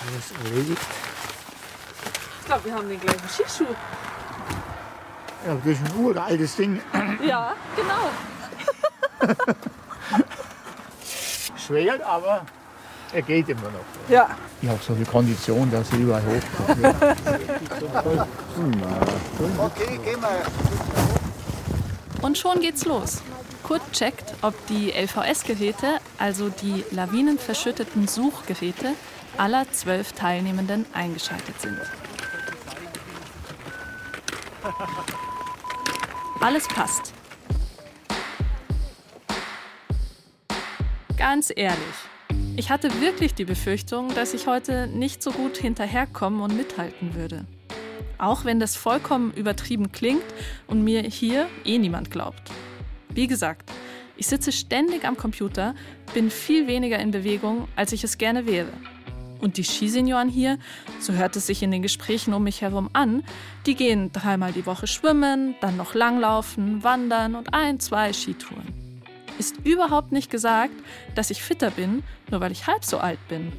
Alles 0.00 0.32
erledigt. 0.44 0.80
Ich 2.40 2.46
glaube, 2.46 2.64
wir 2.64 2.74
haben 2.74 2.88
den 2.88 3.00
gleichen 3.00 3.28
Skischuh. 3.28 3.66
Ja, 5.46 5.54
das 5.54 5.66
ist 5.66 5.84
ein 5.84 5.96
uraltes 5.96 6.56
Ding. 6.56 6.80
Ja, 7.22 7.54
genau. 7.76 8.10
Schwer, 11.56 12.04
aber 12.06 12.46
er 13.12 13.22
geht 13.22 13.48
immer 13.48 13.62
noch. 13.62 13.84
Ja. 14.08 14.36
Ich 14.60 14.68
habe 14.68 14.78
so 14.86 14.94
viel 14.94 15.06
Kondition, 15.06 15.70
dass 15.70 15.92
ich 15.92 15.98
überall 16.00 16.22
hochkomme. 16.22 16.94
Okay, 19.58 19.98
gehen 20.04 20.20
wir. 20.20 20.44
Und 22.22 22.38
schon 22.38 22.60
geht's 22.60 22.84
los. 22.84 23.22
Kurt 23.64 23.82
checkt, 23.92 24.34
ob 24.42 24.54
die 24.68 24.90
LVS-Geräte, 24.90 25.98
also 26.18 26.48
die 26.48 26.84
lawinenverschütteten 26.90 28.06
Suchgeräte, 28.06 28.94
aller 29.38 29.70
zwölf 29.72 30.12
Teilnehmenden 30.12 30.86
eingeschaltet 30.92 31.60
sind. 31.60 31.78
Alles 36.40 36.68
passt. 36.68 37.12
Ganz 41.16 41.52
ehrlich, 41.54 41.78
ich 42.56 42.70
hatte 42.70 43.00
wirklich 43.00 43.34
die 43.34 43.44
Befürchtung, 43.44 44.14
dass 44.14 44.34
ich 44.34 44.46
heute 44.46 44.86
nicht 44.86 45.22
so 45.22 45.30
gut 45.30 45.56
hinterherkommen 45.56 46.40
und 46.40 46.56
mithalten 46.56 47.14
würde. 47.14 47.46
Auch 48.18 48.44
wenn 48.44 48.60
das 48.60 48.76
vollkommen 48.76 49.32
übertrieben 49.32 49.90
klingt 49.92 50.24
und 50.66 50.84
mir 50.84 51.02
hier 51.02 51.48
eh 51.64 51.78
niemand 51.78 52.10
glaubt. 52.10 52.50
Wie 53.08 53.26
gesagt, 53.26 53.70
ich 54.16 54.26
sitze 54.26 54.52
ständig 54.52 55.04
am 55.04 55.16
Computer, 55.16 55.74
bin 56.14 56.30
viel 56.30 56.66
weniger 56.66 56.98
in 56.98 57.10
Bewegung, 57.10 57.68
als 57.74 57.92
ich 57.92 58.04
es 58.04 58.18
gerne 58.18 58.46
wäre. 58.46 58.72
Und 59.40 59.56
die 59.56 59.64
Skisenioren 59.64 60.28
hier, 60.28 60.58
so 61.00 61.14
hört 61.14 61.34
es 61.34 61.46
sich 61.46 61.62
in 61.62 61.72
den 61.72 61.82
Gesprächen 61.82 62.32
um 62.32 62.44
mich 62.44 62.60
herum 62.60 62.90
an, 62.92 63.24
die 63.66 63.74
gehen 63.74 64.12
dreimal 64.12 64.52
die 64.52 64.66
Woche 64.66 64.86
schwimmen, 64.86 65.56
dann 65.60 65.76
noch 65.76 65.94
langlaufen, 65.94 66.84
wandern 66.84 67.34
und 67.34 67.52
ein, 67.52 67.80
zwei 67.80 68.12
Skitouren. 68.12 68.81
Ist 69.38 69.56
überhaupt 69.64 70.12
nicht 70.12 70.30
gesagt, 70.30 70.74
dass 71.14 71.30
ich 71.30 71.42
fitter 71.42 71.70
bin, 71.70 72.02
nur 72.30 72.40
weil 72.40 72.52
ich 72.52 72.66
halb 72.66 72.84
so 72.84 72.98
alt 72.98 73.18
bin. 73.28 73.52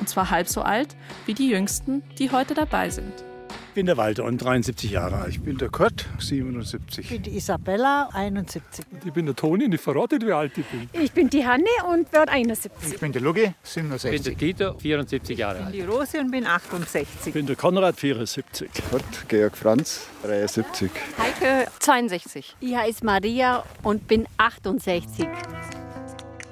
Und 0.00 0.08
zwar 0.08 0.30
halb 0.30 0.48
so 0.48 0.62
alt 0.62 0.96
wie 1.26 1.34
die 1.34 1.48
Jüngsten, 1.48 2.02
die 2.18 2.30
heute 2.30 2.54
dabei 2.54 2.90
sind. 2.90 3.24
Ich 3.74 3.76
bin 3.76 3.86
der 3.86 3.96
Walter 3.96 4.22
und 4.22 4.38
73 4.38 4.88
Jahre 4.88 5.16
alt. 5.16 5.30
Ich 5.30 5.40
bin 5.40 5.58
der 5.58 5.68
Kurt, 5.68 6.06
77. 6.20 7.06
Ich 7.06 7.10
bin 7.10 7.22
die 7.24 7.36
Isabella, 7.36 8.08
71. 8.12 8.84
Ich 9.04 9.12
bin 9.12 9.26
der 9.26 9.34
Toni 9.34 9.64
und 9.64 9.74
ich 9.74 9.80
verrate 9.80 10.14
nicht, 10.14 10.28
wie 10.28 10.32
alt 10.32 10.56
ich 10.56 10.64
bin. 10.66 10.88
Ich 10.92 11.10
bin 11.10 11.28
die 11.28 11.44
Hanne 11.44 11.64
und 11.92 12.12
werde 12.12 12.30
71. 12.30 12.70
Ich 12.92 13.00
bin 13.00 13.10
der 13.10 13.20
Lugi, 13.20 13.52
Ich 13.64 13.74
bin 13.74 13.88
67. 13.98 14.22
der 14.22 14.34
Dieter, 14.36 14.78
74 14.78 15.36
Jahre 15.36 15.64
alt. 15.64 15.74
Die 15.74 15.80
Rose 15.80 16.20
und 16.20 16.30
bin 16.30 16.46
68. 16.46 17.26
Ich 17.26 17.32
bin 17.32 17.46
der 17.46 17.56
Konrad, 17.56 17.96
74. 17.98 18.70
Kurt, 18.92 19.02
Georg 19.26 19.56
Franz, 19.56 20.06
73. 20.22 20.92
Heike, 21.18 21.68
62. 21.80 22.54
Ich 22.60 22.76
heiße 22.76 23.04
Maria 23.04 23.64
und 23.82 24.06
bin 24.06 24.28
68. 24.36 25.26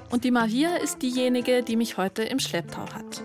Und 0.09 0.25
die 0.25 0.31
Maria 0.31 0.75
ist 0.75 1.01
diejenige, 1.01 1.63
die 1.63 1.77
mich 1.77 1.95
heute 1.95 2.23
im 2.23 2.39
Schlepptau 2.39 2.85
hat. 2.93 3.23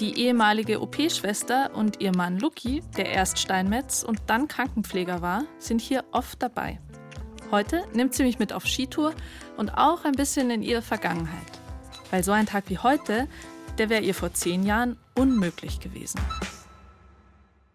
Die 0.00 0.16
ehemalige 0.16 0.80
OP-Schwester 0.80 1.72
und 1.74 2.00
ihr 2.00 2.14
Mann 2.14 2.38
Luki, 2.38 2.84
der 2.96 3.06
erst 3.06 3.40
Steinmetz 3.40 4.04
und 4.04 4.20
dann 4.28 4.46
Krankenpfleger 4.46 5.22
war, 5.22 5.42
sind 5.58 5.80
hier 5.80 6.04
oft 6.12 6.40
dabei. 6.40 6.78
Heute 7.50 7.84
nimmt 7.94 8.14
sie 8.14 8.22
mich 8.22 8.38
mit 8.38 8.52
auf 8.52 8.64
Skitour 8.64 9.12
und 9.56 9.70
auch 9.70 10.04
ein 10.04 10.12
bisschen 10.12 10.50
in 10.50 10.62
ihre 10.62 10.82
Vergangenheit. 10.82 11.50
Weil 12.12 12.22
so 12.22 12.30
ein 12.30 12.46
Tag 12.46 12.64
wie 12.68 12.78
heute, 12.78 13.26
der 13.78 13.88
wäre 13.88 14.04
ihr 14.04 14.14
vor 14.14 14.32
zehn 14.32 14.64
Jahren 14.64 14.96
unmöglich 15.16 15.80
gewesen. 15.80 16.20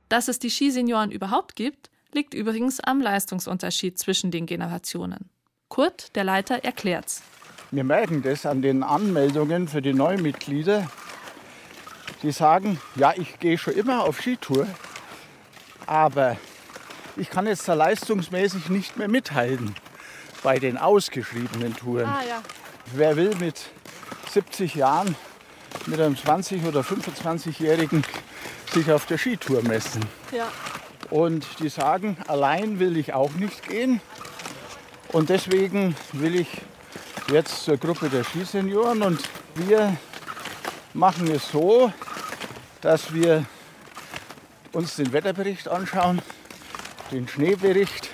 Dass 0.07 0.29
es 0.29 0.39
die 0.39 0.49
Skisenioren 0.49 1.11
überhaupt 1.11 1.57
gibt, 1.57 1.89
liegt 2.13 2.33
übrigens 2.33 2.79
am 2.79 3.01
Leistungsunterschied 3.01 3.99
zwischen 3.99 4.31
den 4.31 4.45
Generationen. 4.45 5.29
Kurt, 5.67 6.15
der 6.15 6.23
Leiter, 6.23 6.63
erklärt's. 6.63 7.21
Wir 7.71 7.83
merken 7.83 8.21
das 8.21 8.45
an 8.45 8.61
den 8.61 8.81
Anmeldungen 8.81 9.67
für 9.67 9.81
die 9.81 9.93
Neumitglieder. 9.93 10.87
Die 12.23 12.31
sagen, 12.31 12.79
ja, 12.95 13.13
ich 13.15 13.39
gehe 13.39 13.57
schon 13.57 13.73
immer 13.73 14.03
auf 14.03 14.21
Skitour, 14.21 14.65
aber 15.85 16.37
ich 17.17 17.29
kann 17.29 17.45
jetzt 17.45 17.67
da 17.67 17.73
leistungsmäßig 17.73 18.69
nicht 18.69 18.97
mehr 18.97 19.09
mithalten 19.09 19.75
bei 20.41 20.57
den 20.57 20.77
ausgeschriebenen 20.77 21.75
Touren. 21.75 22.07
Ah 22.07 22.23
ja. 22.27 22.41
Wer 22.93 23.17
will 23.17 23.35
mit 23.35 23.61
70 24.31 24.75
Jahren 24.75 25.15
mit 25.85 25.99
einem 25.99 26.15
20- 26.15 26.65
oder 26.65 26.81
25-Jährigen 26.81 28.03
sich 28.71 28.89
auf 28.89 29.05
der 29.05 29.17
Skitour 29.17 29.61
messen? 29.61 30.05
Ja. 30.31 30.47
Und 31.09 31.45
die 31.59 31.69
sagen, 31.69 32.17
allein 32.27 32.79
will 32.79 32.95
ich 32.97 33.13
auch 33.13 33.31
nicht 33.31 33.67
gehen. 33.67 33.99
Und 35.11 35.29
deswegen 35.29 35.95
will 36.13 36.35
ich 36.35 36.47
jetzt 37.31 37.63
zur 37.65 37.77
Gruppe 37.77 38.09
der 38.09 38.23
Skisenioren 38.23 39.03
und 39.03 39.19
wir 39.55 39.97
machen 40.93 41.29
es 41.29 41.51
so, 41.51 41.91
dass 42.83 43.13
wir 43.13 43.45
uns 44.73 44.97
den 44.97 45.13
Wetterbericht 45.13 45.69
anschauen, 45.69 46.21
den 47.11 47.27
Schneebericht 47.27 48.09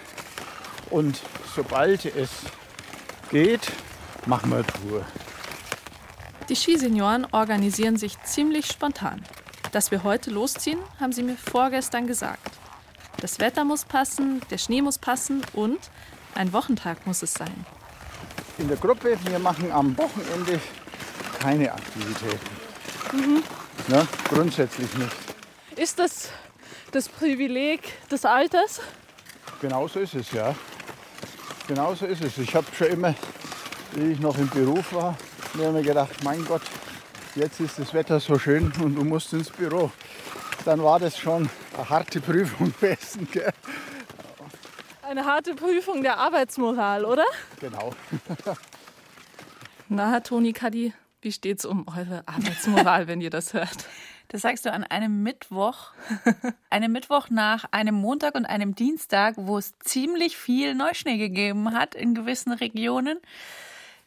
und 0.91 1.19
sobald 1.55 2.05
es 2.05 2.29
geht, 3.31 3.71
machen 4.25 4.51
wir 4.51 4.65
Tour. 4.65 5.05
Die 6.47 6.55
Skisenioren 6.55 7.27
organisieren 7.31 7.97
sich 7.97 8.21
ziemlich 8.23 8.67
spontan. 8.67 9.23
Dass 9.71 9.91
wir 9.91 10.03
heute 10.03 10.31
losziehen, 10.31 10.79
haben 10.99 11.13
sie 11.13 11.23
mir 11.23 11.35
vorgestern 11.35 12.07
gesagt. 12.07 12.51
Das 13.21 13.39
Wetter 13.39 13.63
muss 13.65 13.85
passen, 13.85 14.41
der 14.49 14.57
Schnee 14.57 14.81
muss 14.81 14.97
passen 14.97 15.41
und 15.53 15.79
ein 16.35 16.53
Wochentag 16.53 17.05
muss 17.05 17.21
es 17.23 17.33
sein. 17.33 17.65
In 18.57 18.67
der 18.67 18.77
Gruppe, 18.77 19.17
wir 19.25 19.39
machen 19.39 19.71
am 19.71 19.97
Wochenende 19.97 20.59
keine 21.39 21.71
Aktivitäten. 21.71 22.49
Mhm. 23.13 23.43
Ja, 23.87 24.07
grundsätzlich 24.27 24.93
nicht. 24.95 25.15
Ist 25.75 25.99
das 25.99 26.29
das 26.91 27.07
Privileg 27.09 27.81
des 28.09 28.25
Alters? 28.25 28.81
Genau 29.61 29.87
so 29.87 29.99
ist 29.99 30.15
es, 30.15 30.31
ja. 30.31 30.55
Genau 31.67 31.93
so 31.95 32.05
ist 32.05 32.23
es. 32.23 32.37
Ich 32.37 32.55
habe 32.55 32.65
schon 32.75 32.87
immer, 32.87 33.13
wie 33.93 34.11
ich 34.11 34.19
noch 34.19 34.37
im 34.37 34.49
Beruf 34.49 34.93
war, 34.93 35.15
mir 35.53 35.69
immer 35.69 35.81
gedacht, 35.81 36.23
mein 36.23 36.43
Gott, 36.45 36.61
jetzt 37.35 37.59
ist 37.59 37.79
das 37.79 37.93
Wetter 37.93 38.19
so 38.19 38.37
schön 38.39 38.71
und 38.81 38.95
du 38.95 39.03
musst 39.03 39.33
ins 39.33 39.49
Büro. 39.49 39.91
Dann 40.65 40.83
war 40.83 40.99
das 40.99 41.17
schon 41.17 41.49
eine 41.75 41.89
harte 41.89 42.19
Prüfung 42.21 42.73
gewesen. 42.81 43.27
Gell? 43.31 43.51
Eine 45.01 45.25
harte 45.25 45.55
Prüfung 45.55 46.03
der 46.03 46.17
Arbeitsmoral, 46.17 47.05
oder? 47.05 47.25
Genau. 47.59 47.93
Na, 49.87 50.11
Herr 50.11 50.21
Toni 50.21 50.53
Kadi, 50.53 50.93
wie 51.21 51.31
steht's 51.31 51.65
um 51.65 51.85
eure 51.87 52.23
Arbeitsmoral, 52.27 53.07
wenn 53.07 53.21
ihr 53.21 53.29
das 53.29 53.53
hört? 53.53 53.85
Das 54.29 54.41
sagst 54.41 54.65
du 54.65 54.71
an 54.71 54.83
einem 54.83 55.23
Mittwoch, 55.23 55.91
einem 56.69 56.91
Mittwoch 56.91 57.29
nach 57.29 57.65
einem 57.71 57.95
Montag 57.95 58.35
und 58.35 58.45
einem 58.45 58.75
Dienstag, 58.75 59.33
wo 59.37 59.57
es 59.57 59.77
ziemlich 59.79 60.37
viel 60.37 60.75
Neuschnee 60.75 61.17
gegeben 61.17 61.73
hat 61.73 61.95
in 61.95 62.13
gewissen 62.13 62.51
Regionen. 62.51 63.19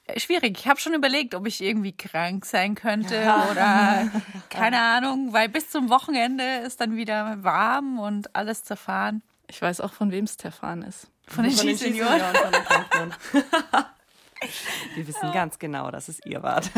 Äh, 0.07 0.21
Schwierig. 0.21 0.59
Ich 0.61 0.69
habe 0.69 0.81
schon 0.81 0.95
überlegt, 0.95 1.35
ob 1.35 1.47
ich 1.47 1.61
irgendwie 1.61 1.92
krank 1.92 2.45
sein 2.45 2.76
könnte 2.76 3.21
oder 3.50 4.11
keine 4.49 4.81
Ahnung, 4.81 5.33
weil 5.33 5.49
bis 5.49 5.71
zum 5.71 5.90
Wochenende 5.90 6.59
ist 6.64 6.81
dann 6.81 6.97
wieder 6.97 7.42
warm 7.42 7.99
und 7.99 8.35
alles 8.37 8.62
zerfahren. 8.62 9.23
Ich 9.49 9.61
weiß 9.61 9.81
auch, 9.81 9.92
von 9.92 10.12
wem 10.12 10.25
es 10.25 10.35
Stefan 10.35 10.83
ist. 10.83 11.09
Von 11.26 11.45
den 11.45 11.52
Skisenioren. 11.52 12.21
von 12.21 12.52
den 12.52 12.64
Campern. 12.64 13.14
Wir 14.95 15.07
wissen 15.07 15.33
ganz 15.33 15.59
genau, 15.59 15.91
dass 15.91 16.09
es 16.09 16.21
ihr 16.25 16.43
wart. 16.43 16.71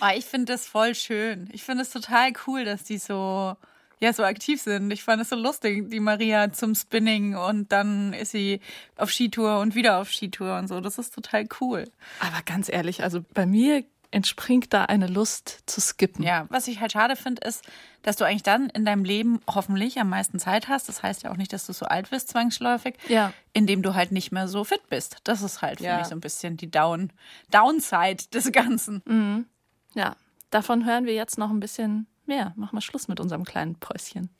Oh, 0.00 0.08
ich 0.16 0.24
finde 0.24 0.52
das 0.52 0.66
voll 0.66 0.94
schön. 0.94 1.48
Ich 1.52 1.62
finde 1.62 1.82
es 1.82 1.90
total 1.90 2.32
cool, 2.46 2.64
dass 2.64 2.84
die 2.84 2.98
so, 2.98 3.56
ja, 4.00 4.12
so 4.12 4.24
aktiv 4.24 4.60
sind. 4.60 4.90
Ich 4.90 5.02
fand 5.02 5.22
es 5.22 5.28
so 5.28 5.36
lustig, 5.36 5.90
die 5.90 6.00
Maria 6.00 6.52
zum 6.52 6.74
Spinning 6.74 7.36
und 7.36 7.72
dann 7.72 8.12
ist 8.12 8.32
sie 8.32 8.60
auf 8.96 9.10
Skitour 9.10 9.60
und 9.60 9.74
wieder 9.74 9.98
auf 9.98 10.10
Skitour 10.10 10.58
und 10.58 10.68
so. 10.68 10.80
Das 10.80 10.98
ist 10.98 11.14
total 11.14 11.46
cool. 11.60 11.90
Aber 12.20 12.42
ganz 12.44 12.68
ehrlich, 12.68 13.02
also 13.02 13.24
bei 13.32 13.46
mir 13.46 13.84
entspringt 14.14 14.72
da 14.72 14.84
eine 14.84 15.06
Lust 15.08 15.60
zu 15.66 15.80
skippen. 15.80 16.22
Ja, 16.24 16.46
was 16.48 16.68
ich 16.68 16.80
halt 16.80 16.92
schade 16.92 17.16
finde, 17.16 17.46
ist, 17.46 17.64
dass 18.02 18.16
du 18.16 18.24
eigentlich 18.24 18.42
dann 18.44 18.70
in 18.70 18.84
deinem 18.84 19.04
Leben 19.04 19.40
hoffentlich 19.46 19.98
am 19.98 20.08
meisten 20.08 20.38
Zeit 20.38 20.68
hast. 20.68 20.88
Das 20.88 21.02
heißt 21.02 21.22
ja 21.24 21.32
auch 21.32 21.36
nicht, 21.36 21.52
dass 21.52 21.66
du 21.66 21.72
so 21.72 21.86
alt 21.86 22.10
wirst, 22.12 22.28
zwangsläufig, 22.28 22.94
Ja. 23.08 23.32
indem 23.52 23.82
du 23.82 23.94
halt 23.94 24.12
nicht 24.12 24.30
mehr 24.32 24.46
so 24.48 24.64
fit 24.64 24.88
bist. 24.88 25.16
Das 25.24 25.42
ist 25.42 25.62
halt 25.62 25.78
für 25.78 25.84
Ja. 25.86 25.98
mich 25.98 26.06
so 26.06 26.14
ein 26.14 26.20
bisschen 26.20 26.56
die 26.56 26.70
Down 26.70 27.12
Downside 27.50 28.24
des 28.32 28.52
Ganzen. 28.52 29.02
Mhm. 29.04 29.46
Ja, 29.94 30.16
davon 30.50 30.84
hören 30.86 31.06
wir 31.06 31.14
jetzt 31.14 31.36
noch 31.38 31.50
ein 31.50 31.60
bisschen 31.60 32.06
mehr. 32.26 32.52
Machen 32.56 32.76
wir 32.76 32.80
Schluss 32.80 33.08
mit 33.08 33.20
unserem 33.20 33.44
kleinen 33.44 33.74
Päuschen. 33.76 34.30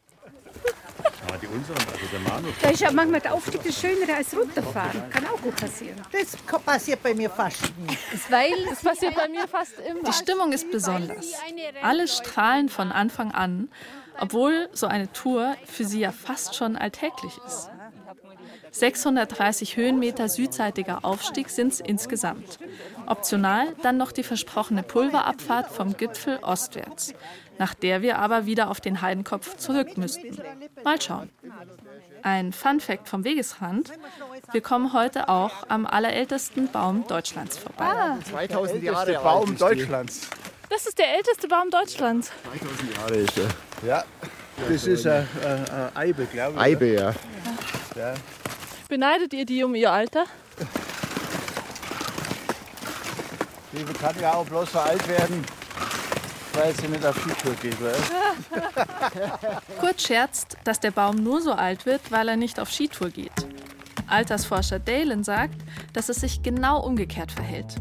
Ja, 1.30 1.36
die 1.38 1.46
unseren, 1.46 1.76
also 1.76 2.06
der 2.12 2.20
Manu. 2.20 2.48
Da 2.60 2.70
ist 2.70 2.80
ja 2.80 2.90
manchmal 2.92 3.20
der 3.20 3.34
Aufstieg 3.34 3.62
das 3.62 3.78
Schönere 3.78 4.14
als 4.14 4.36
runterfahren. 4.36 5.10
Kann 5.10 5.26
auch 5.26 5.40
gut 5.40 5.56
passieren. 5.56 6.00
Das 6.12 6.36
passiert 6.62 7.02
bei 7.02 7.14
mir 7.14 7.30
fast 7.30 7.62
nie. 7.78 7.96
Weil 8.28 8.52
das 8.68 8.82
passiert 8.82 9.14
bei 9.14 9.28
mir 9.28 9.48
fast 9.48 9.74
immer. 9.78 10.02
Die 10.02 10.12
Stimmung 10.12 10.52
ist 10.52 10.70
besonders. 10.70 11.32
Alle 11.82 12.08
strahlen 12.08 12.68
von 12.68 12.92
Anfang 12.92 13.32
an, 13.32 13.68
obwohl 14.18 14.68
so 14.72 14.86
eine 14.86 15.12
Tour 15.12 15.56
für 15.66 15.84
sie 15.84 16.00
ja 16.00 16.12
fast 16.12 16.54
schon 16.54 16.76
alltäglich 16.76 17.38
ist. 17.46 17.70
630 18.74 19.76
Höhenmeter 19.76 20.28
südseitiger 20.28 21.04
Aufstieg 21.04 21.48
sind 21.48 21.72
es 21.72 21.80
insgesamt. 21.80 22.58
Optional 23.06 23.68
dann 23.82 23.96
noch 23.96 24.10
die 24.10 24.24
versprochene 24.24 24.82
Pulverabfahrt 24.82 25.70
vom 25.70 25.96
Gipfel 25.96 26.38
ostwärts, 26.42 27.14
nach 27.58 27.74
der 27.74 28.02
wir 28.02 28.18
aber 28.18 28.46
wieder 28.46 28.70
auf 28.70 28.80
den 28.80 29.00
Heidenkopf 29.00 29.56
zurück 29.56 29.96
müssten. 29.96 30.36
Mal 30.84 31.00
schauen. 31.00 31.30
Ein 32.22 32.52
Fun 32.52 32.80
Fact 32.80 33.08
vom 33.08 33.24
Wegesrand. 33.24 33.92
Wir 34.52 34.60
kommen 34.60 34.92
heute 34.92 35.28
auch 35.28 35.68
am 35.68 35.86
allerältesten 35.86 36.70
Baum 36.70 37.06
Deutschlands 37.06 37.58
vorbei. 37.58 37.84
Ah. 37.84 38.18
2000 38.30 38.82
Jahre 38.82 39.14
Baum 39.14 39.56
Deutschlands. 39.56 40.28
Das 40.70 40.86
ist 40.86 40.98
der 40.98 41.14
älteste 41.16 41.48
Baum 41.48 41.70
Deutschlands. 41.70 42.32
2000 42.58 42.96
Jahre 42.96 43.14
ist 43.16 43.38
er. 43.38 43.86
Ja. 43.86 44.04
Das 44.68 44.86
ist 44.86 45.06
eine, 45.06 45.26
eine 45.42 45.96
Eibe, 45.96 46.26
glaube 46.26 46.54
ich. 46.54 46.60
Eibe, 46.60 46.86
ja. 46.86 47.12
ja. 47.96 48.14
Beneidet 48.88 49.32
ihr 49.34 49.44
die 49.44 49.64
um 49.64 49.74
ihr 49.74 49.92
Alter? 49.92 50.24
Die 53.72 53.84
kann 53.94 54.14
ja 54.20 54.34
auch 54.34 54.46
bloß 54.46 54.72
so 54.72 54.78
alt 54.78 55.06
werden, 55.08 55.44
weil 56.54 56.74
sie 56.74 56.88
mit 56.88 57.04
auf 57.04 57.16
Skitour 57.16 57.54
geht. 57.54 57.76
Kurt 59.80 60.00
scherzt, 60.00 60.56
dass 60.64 60.80
der 60.80 60.90
Baum 60.90 61.16
nur 61.16 61.40
so 61.40 61.52
alt 61.52 61.86
wird, 61.86 62.10
weil 62.10 62.28
er 62.28 62.36
nicht 62.36 62.60
auf 62.60 62.70
Skitour 62.70 63.10
geht. 63.10 63.32
Altersforscher 64.06 64.78
Dalen 64.78 65.24
sagt, 65.24 65.60
dass 65.92 66.08
es 66.08 66.16
sich 66.16 66.42
genau 66.42 66.80
umgekehrt 66.80 67.32
verhält. 67.32 67.76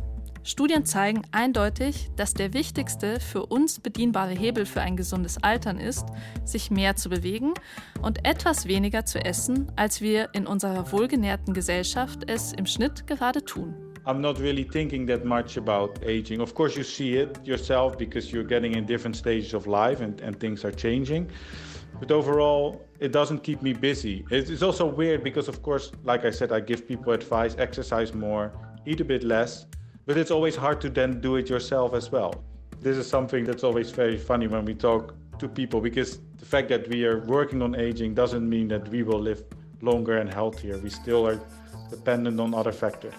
Studien 0.45 0.85
zeigen 0.85 1.21
eindeutig, 1.31 2.09
dass 2.17 2.33
der 2.33 2.53
wichtigste 2.53 3.21
für 3.21 3.45
uns 3.45 3.79
bedienbare 3.79 4.33
Hebel 4.33 4.65
für 4.65 4.81
ein 4.81 4.97
gesundes 4.97 5.41
Altern 5.41 5.79
ist, 5.79 6.05
sich 6.43 6.69
mehr 6.69 6.97
zu 6.97 7.09
bewegen 7.09 7.53
und 8.01 8.27
etwas 8.27 8.67
weniger 8.67 9.05
zu 9.05 9.23
essen, 9.23 9.71
als 9.77 10.01
wir 10.01 10.29
in 10.33 10.45
unserer 10.45 10.91
wohlgenährten 10.91 11.53
Gesellschaft 11.53 12.29
es 12.29 12.51
im 12.51 12.65
Schnitt 12.65 13.07
gerade 13.07 13.45
tun. 13.45 13.92
I'm 14.05 14.19
not 14.19 14.37
really 14.39 14.63
thinking 14.63 15.05
that 15.05 15.23
much 15.23 15.55
about 15.55 15.97
aging. 16.03 16.41
Of 16.41 16.53
course, 16.55 16.75
you 16.75 16.83
see 16.83 17.15
it 17.15 17.45
yourself 17.45 17.97
because 17.97 18.33
you're 18.33 18.43
getting 18.43 18.75
in 18.75 18.85
different 18.85 19.15
stages 19.15 19.53
of 19.53 19.65
life 19.65 20.01
and, 20.01 20.19
and 20.19 20.37
things 20.37 20.65
are 20.65 20.71
changing. 20.71 21.29
But 21.99 22.11
overall, 22.11 22.85
it 22.99 23.13
doesn't 23.13 23.43
keep 23.43 23.61
me 23.61 23.71
busy. 23.71 24.25
It's 24.29 24.61
also 24.61 24.85
weird 24.85 25.23
because, 25.23 25.47
of 25.47 25.61
course, 25.61 25.91
like 26.03 26.25
I 26.25 26.31
said, 26.31 26.51
I 26.51 26.59
give 26.59 26.85
people 26.85 27.13
advice 27.13 27.55
exercise 27.57 28.13
more, 28.13 28.51
eat 28.85 28.99
a 28.99 29.05
bit 29.05 29.23
less. 29.23 29.65
But 30.05 30.17
it's 30.17 30.31
always 30.31 30.57
hard 30.57 30.81
to 30.81 30.89
then 30.89 31.21
do 31.21 31.37
it 31.37 31.49
yourself 31.49 31.93
as 31.93 32.11
well. 32.11 32.43
This 32.81 32.97
is 32.97 33.07
something 33.07 33.45
that's 33.45 33.63
always 33.63 33.91
very 33.91 34.17
funny 34.17 34.47
when 34.47 34.65
we 34.65 34.73
talk 34.73 35.15
to 35.39 35.47
people 35.47 35.79
because 35.79 36.19
the 36.39 36.45
fact 36.45 36.67
that 36.69 36.89
we 36.89 37.05
are 37.05 37.19
working 37.21 37.61
on 37.61 37.75
aging 37.75 38.15
doesn't 38.15 38.47
mean 38.47 38.67
that 38.67 38.89
we 38.89 39.03
will 39.03 39.19
live 39.19 39.43
longer 39.81 40.17
and 40.17 40.29
healthier. 40.29 40.77
We 40.77 40.89
still 40.89 41.25
are 41.25 41.39
dependent 41.89 42.37
on 42.41 42.53
other 42.53 42.73
factors. 42.73 43.13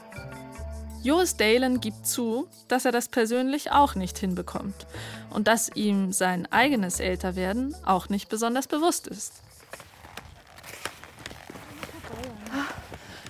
Joris 1.04 1.36
Dalen 1.36 1.80
gibt 1.82 2.06
zu, 2.06 2.48
dass 2.66 2.86
er 2.86 2.90
das 2.92 3.08
persönlich 3.08 3.70
auch 3.70 3.94
nicht 3.94 4.16
hinbekommt 4.16 4.86
und 5.28 5.46
dass 5.48 5.68
ihm 5.76 6.12
sein 6.12 6.50
eigenes 6.50 6.98
Älterwerden 6.98 7.76
auch 7.84 8.08
nicht 8.08 8.30
besonders 8.30 8.66
bewusst 8.66 9.06
ist. 9.06 9.42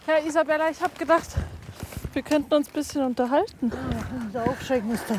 Ja, 0.06 0.18
Isabella, 0.24 0.70
ich 0.70 0.80
habe 0.80 0.96
gedacht, 0.96 1.26
wir 2.12 2.22
könnten 2.22 2.54
uns 2.54 2.68
ein 2.68 2.72
bisschen 2.74 3.02
unterhalten. 3.04 3.72
Ja, 4.32 4.42
aufschrecken 4.44 4.88
muss 4.90 5.00
da. 5.08 5.14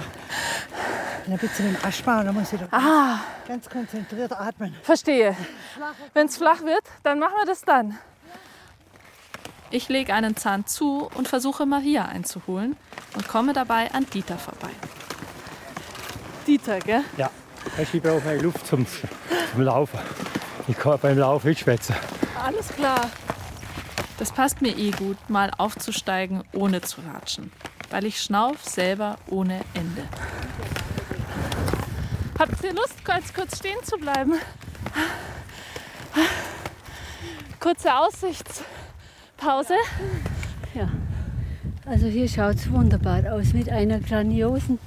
Ein 1.29 1.37
bisschen 1.37 1.73
mit 1.73 1.83
Asthma, 1.83 2.23
da 2.23 2.31
muss 2.31 2.53
ich 2.53 2.59
da 2.61 2.67
Ah. 2.71 3.19
ganz 3.49 3.67
konzentriert 3.69 4.31
atmen. 4.31 4.73
Verstehe. 4.81 5.35
Wenn 6.13 6.27
es 6.27 6.37
flach 6.37 6.61
wird, 6.61 6.83
dann 7.03 7.19
machen 7.19 7.33
wir 7.37 7.45
das 7.47 7.63
dann. 7.63 7.97
Ich 9.75 9.89
lege 9.89 10.13
einen 10.13 10.37
Zahn 10.37 10.65
zu 10.65 11.09
und 11.15 11.27
versuche 11.27 11.65
Maria 11.65 12.05
einzuholen 12.05 12.77
und 13.13 13.27
komme 13.27 13.51
dabei 13.51 13.93
an 13.93 14.05
Dieter 14.09 14.37
vorbei. 14.37 14.69
Dieter, 16.47 16.79
gell? 16.79 17.01
Ja, 17.17 17.29
ich 17.77 18.01
brauche 18.01 18.21
mehr 18.21 18.41
Luft 18.41 18.65
zum, 18.65 18.85
zum 18.87 19.61
Laufen. 19.61 19.99
Ich 20.69 20.77
kann 20.77 20.97
beim 21.01 21.17
Laufen 21.17 21.49
nicht 21.49 21.59
schwätzen. 21.59 21.93
Alles 22.41 22.69
klar. 22.69 23.11
Das 24.17 24.31
passt 24.31 24.61
mir 24.61 24.77
eh 24.77 24.91
gut, 24.91 25.17
mal 25.29 25.51
aufzusteigen, 25.57 26.45
ohne 26.53 26.79
zu 26.79 27.01
ratschen. 27.01 27.51
Weil 27.89 28.05
ich 28.05 28.21
schnauf 28.21 28.63
selber 28.63 29.17
ohne 29.27 29.59
Ende. 29.73 30.07
Habt 32.39 32.63
ihr 32.63 32.73
Lust, 32.73 33.03
kurz, 33.03 33.33
kurz 33.33 33.57
stehen 33.57 33.83
zu 33.83 33.97
bleiben? 33.97 34.35
Kurze 37.59 37.93
Aussichtspause. 39.35 39.73
Ja, 40.73 40.89
also 41.85 42.07
hier 42.07 42.27
schaut 42.27 42.55
es 42.55 42.71
wunderbar 42.71 43.33
aus 43.33 43.53
mit 43.53 43.69
einer 43.69 43.99
grandiosen 43.99 44.79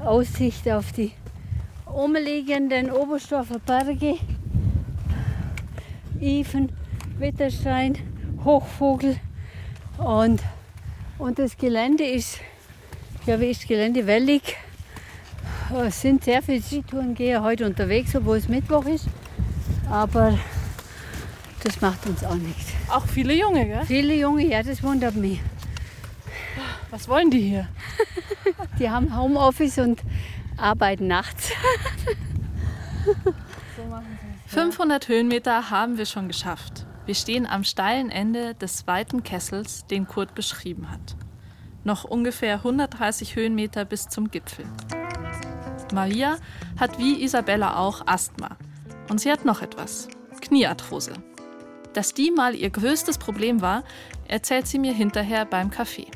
Aussicht 0.00 0.68
auf 0.68 0.92
die 0.92 1.12
umliegenden 1.86 2.90
Oberstdorfer 2.90 3.58
Berge, 3.58 4.16
Ifen, 6.20 6.70
Witterstein, 7.18 7.96
Hochvogel 8.44 9.16
und, 9.98 10.42
und 11.18 11.38
das 11.38 11.56
Gelände 11.56 12.04
ist, 12.04 12.40
ja 13.26 13.40
wie 13.40 13.50
ist 13.50 13.66
Gelände, 13.66 14.06
wellig. 14.06 14.56
Es 15.84 16.00
sind 16.00 16.24
sehr 16.24 16.42
viele 16.42 16.62
Skitourengeher 16.62 17.42
heute 17.42 17.66
unterwegs, 17.66 18.14
obwohl 18.14 18.36
es 18.36 18.48
Mittwoch 18.48 18.84
ist, 18.84 19.06
aber 19.90 20.38
das 21.66 21.80
macht 21.80 22.06
uns 22.06 22.22
auch 22.22 22.36
nichts. 22.36 22.72
Auch 22.88 23.04
viele 23.06 23.34
Junge, 23.34 23.66
gell? 23.66 23.84
Viele 23.86 24.14
Junge, 24.14 24.46
ja, 24.46 24.62
das 24.62 24.84
wundert 24.84 25.16
mich. 25.16 25.40
Was 26.90 27.08
wollen 27.08 27.30
die 27.30 27.40
hier? 27.40 27.68
Die 28.78 28.88
haben 28.88 29.16
Homeoffice 29.18 29.78
und 29.78 30.00
arbeiten 30.56 31.08
nachts. 31.08 31.50
500 34.46 35.08
Höhenmeter 35.08 35.70
haben 35.70 35.98
wir 35.98 36.06
schon 36.06 36.28
geschafft. 36.28 36.86
Wir 37.04 37.16
stehen 37.16 37.46
am 37.46 37.64
steilen 37.64 38.10
Ende 38.10 38.54
des 38.54 38.86
weiten 38.86 39.24
Kessels, 39.24 39.86
den 39.86 40.06
Kurt 40.06 40.36
beschrieben 40.36 40.88
hat. 40.90 41.16
Noch 41.82 42.04
ungefähr 42.04 42.58
130 42.58 43.34
Höhenmeter 43.34 43.84
bis 43.84 44.08
zum 44.08 44.30
Gipfel. 44.30 44.66
Maria 45.92 46.36
hat 46.78 46.98
wie 46.98 47.22
Isabella 47.24 47.76
auch 47.76 48.06
Asthma. 48.06 48.56
Und 49.10 49.20
sie 49.20 49.32
hat 49.32 49.44
noch 49.44 49.62
etwas. 49.62 50.08
Kniearthrose. 50.40 51.12
Dass 51.96 52.12
die 52.12 52.30
mal 52.30 52.54
ihr 52.54 52.68
größtes 52.68 53.16
Problem 53.16 53.62
war, 53.62 53.82
erzählt 54.28 54.66
sie 54.66 54.78
mir 54.78 54.92
hinterher 54.92 55.46
beim 55.46 55.70
Kaffee. 55.70 56.08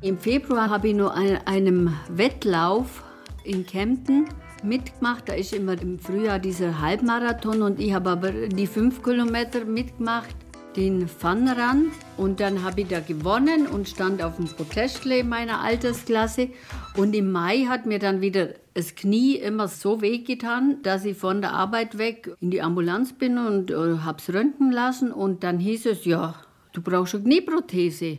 Im 0.00 0.16
Februar 0.18 0.70
habe 0.70 0.88
ich 0.88 0.94
nur 0.94 1.12
an 1.12 1.36
einem 1.44 1.94
Wettlauf 2.08 3.04
in 3.44 3.66
Kempten 3.66 4.30
mitgemacht. 4.62 5.28
Da 5.28 5.34
ist 5.34 5.52
immer 5.52 5.78
im 5.78 5.98
Frühjahr 5.98 6.38
dieser 6.38 6.80
Halbmarathon 6.80 7.60
und 7.60 7.78
ich 7.78 7.92
habe 7.92 8.08
aber 8.08 8.32
die 8.32 8.66
fünf 8.66 9.02
Kilometer 9.02 9.66
mitgemacht, 9.66 10.34
den 10.76 11.08
Run. 11.22 11.92
Und 12.16 12.40
dann 12.40 12.62
habe 12.62 12.82
ich 12.82 12.88
da 12.88 13.00
gewonnen 13.00 13.66
und 13.66 13.88
stand 13.88 14.22
auf 14.22 14.36
dem 14.36 14.46
Protestle 14.46 15.24
meiner 15.24 15.60
Altersklasse. 15.60 16.50
Und 16.96 17.14
im 17.14 17.30
Mai 17.30 17.66
hat 17.68 17.86
mir 17.86 17.98
dann 17.98 18.20
wieder 18.20 18.54
das 18.74 18.94
Knie 18.94 19.36
immer 19.36 19.68
so 19.68 20.00
wehgetan, 20.00 20.82
dass 20.82 21.04
ich 21.04 21.16
von 21.16 21.40
der 21.40 21.52
Arbeit 21.52 21.98
weg 21.98 22.34
in 22.40 22.50
die 22.50 22.62
Ambulanz 22.62 23.12
bin 23.12 23.38
und 23.38 23.70
äh, 23.70 23.98
habe 23.98 24.18
es 24.18 24.32
röntgen 24.32 24.70
lassen. 24.72 25.12
Und 25.12 25.44
dann 25.44 25.58
hieß 25.58 25.86
es, 25.86 26.04
ja, 26.04 26.34
du 26.72 26.82
brauchst 26.82 27.14
eine 27.14 27.24
Knieprothese. 27.24 28.18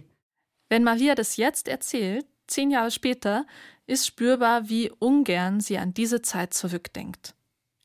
Wenn 0.69 0.83
Maria 0.83 1.15
das 1.15 1.37
jetzt 1.37 1.67
erzählt, 1.67 2.25
zehn 2.47 2.71
Jahre 2.71 2.91
später, 2.91 3.45
ist 3.85 4.07
spürbar, 4.07 4.69
wie 4.69 4.91
ungern 4.99 5.59
sie 5.59 5.77
an 5.77 5.93
diese 5.93 6.21
Zeit 6.21 6.53
zurückdenkt. 6.53 7.35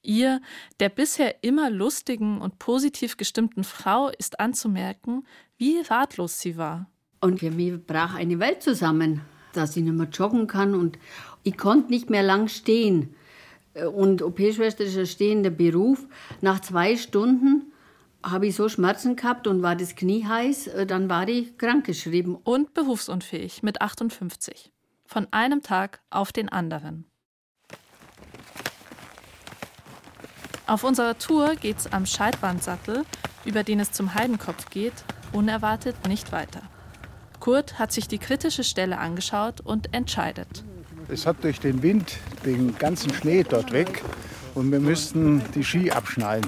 Ihr, 0.08 0.40
der 0.80 0.88
bisher 0.88 1.44
immer 1.44 1.68
lustigen 1.68 2.40
und 2.40 2.58
positiv 2.58 3.18
gestimmten 3.18 3.62
Frau, 3.62 4.08
ist 4.08 4.40
anzumerken, 4.40 5.26
wie 5.58 5.80
ratlos 5.80 6.40
sie 6.40 6.56
war. 6.56 6.88
Und 7.20 7.40
für 7.40 7.50
mich 7.50 7.74
brach 7.86 8.14
eine 8.14 8.38
Welt 8.38 8.62
zusammen, 8.62 9.20
dass 9.52 9.76
ich 9.76 9.84
nicht 9.84 9.92
mehr 9.92 10.08
joggen 10.08 10.46
kann 10.46 10.74
und 10.74 10.98
ich 11.42 11.58
konnte 11.58 11.90
nicht 11.90 12.08
mehr 12.08 12.22
lang 12.22 12.48
stehen. 12.48 13.14
Und 13.94 14.22
OP-Schwester 14.22 14.84
ist 14.84 14.96
ein 14.96 15.06
stehender 15.06 15.50
Beruf. 15.50 16.06
Nach 16.40 16.60
zwei 16.60 16.96
Stunden 16.96 17.70
habe 18.22 18.46
ich 18.46 18.56
so 18.56 18.70
Schmerzen 18.70 19.14
gehabt 19.14 19.46
und 19.46 19.60
war 19.60 19.76
das 19.76 19.94
Knie 19.94 20.24
heiß, 20.24 20.70
dann 20.86 21.10
war 21.10 21.28
ich 21.28 21.58
krankgeschrieben. 21.58 22.34
Und 22.34 22.72
berufsunfähig 22.72 23.62
mit 23.62 23.82
58. 23.82 24.72
Von 25.04 25.26
einem 25.32 25.60
Tag 25.62 26.00
auf 26.08 26.32
den 26.32 26.48
anderen. 26.48 27.04
Auf 30.68 30.84
unserer 30.84 31.16
Tour 31.16 31.54
geht's 31.56 31.90
am 31.94 32.04
Scheidwandsattel, 32.04 33.06
über 33.46 33.64
den 33.64 33.80
es 33.80 33.90
zum 33.90 34.12
Heidenkopf 34.12 34.68
geht, 34.68 34.92
unerwartet 35.32 36.06
nicht 36.06 36.30
weiter. 36.30 36.60
Kurt 37.40 37.78
hat 37.78 37.90
sich 37.90 38.06
die 38.06 38.18
kritische 38.18 38.62
Stelle 38.64 38.98
angeschaut 38.98 39.62
und 39.62 39.94
entscheidet. 39.94 40.64
Es 41.08 41.24
hat 41.24 41.42
durch 41.42 41.58
den 41.58 41.82
Wind 41.82 42.18
den 42.44 42.76
ganzen 42.76 43.14
Schnee 43.14 43.46
dort 43.48 43.72
weg 43.72 44.02
und 44.54 44.70
wir 44.70 44.80
müssten 44.80 45.42
die 45.54 45.64
Ski 45.64 45.90
abschnallen. 45.90 46.46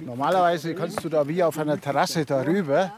Normalerweise 0.00 0.74
kannst 0.74 1.04
du 1.04 1.10
da 1.10 1.28
wie 1.28 1.42
auf 1.42 1.58
einer 1.58 1.78
Terrasse 1.78 2.24
darüber. 2.24 2.94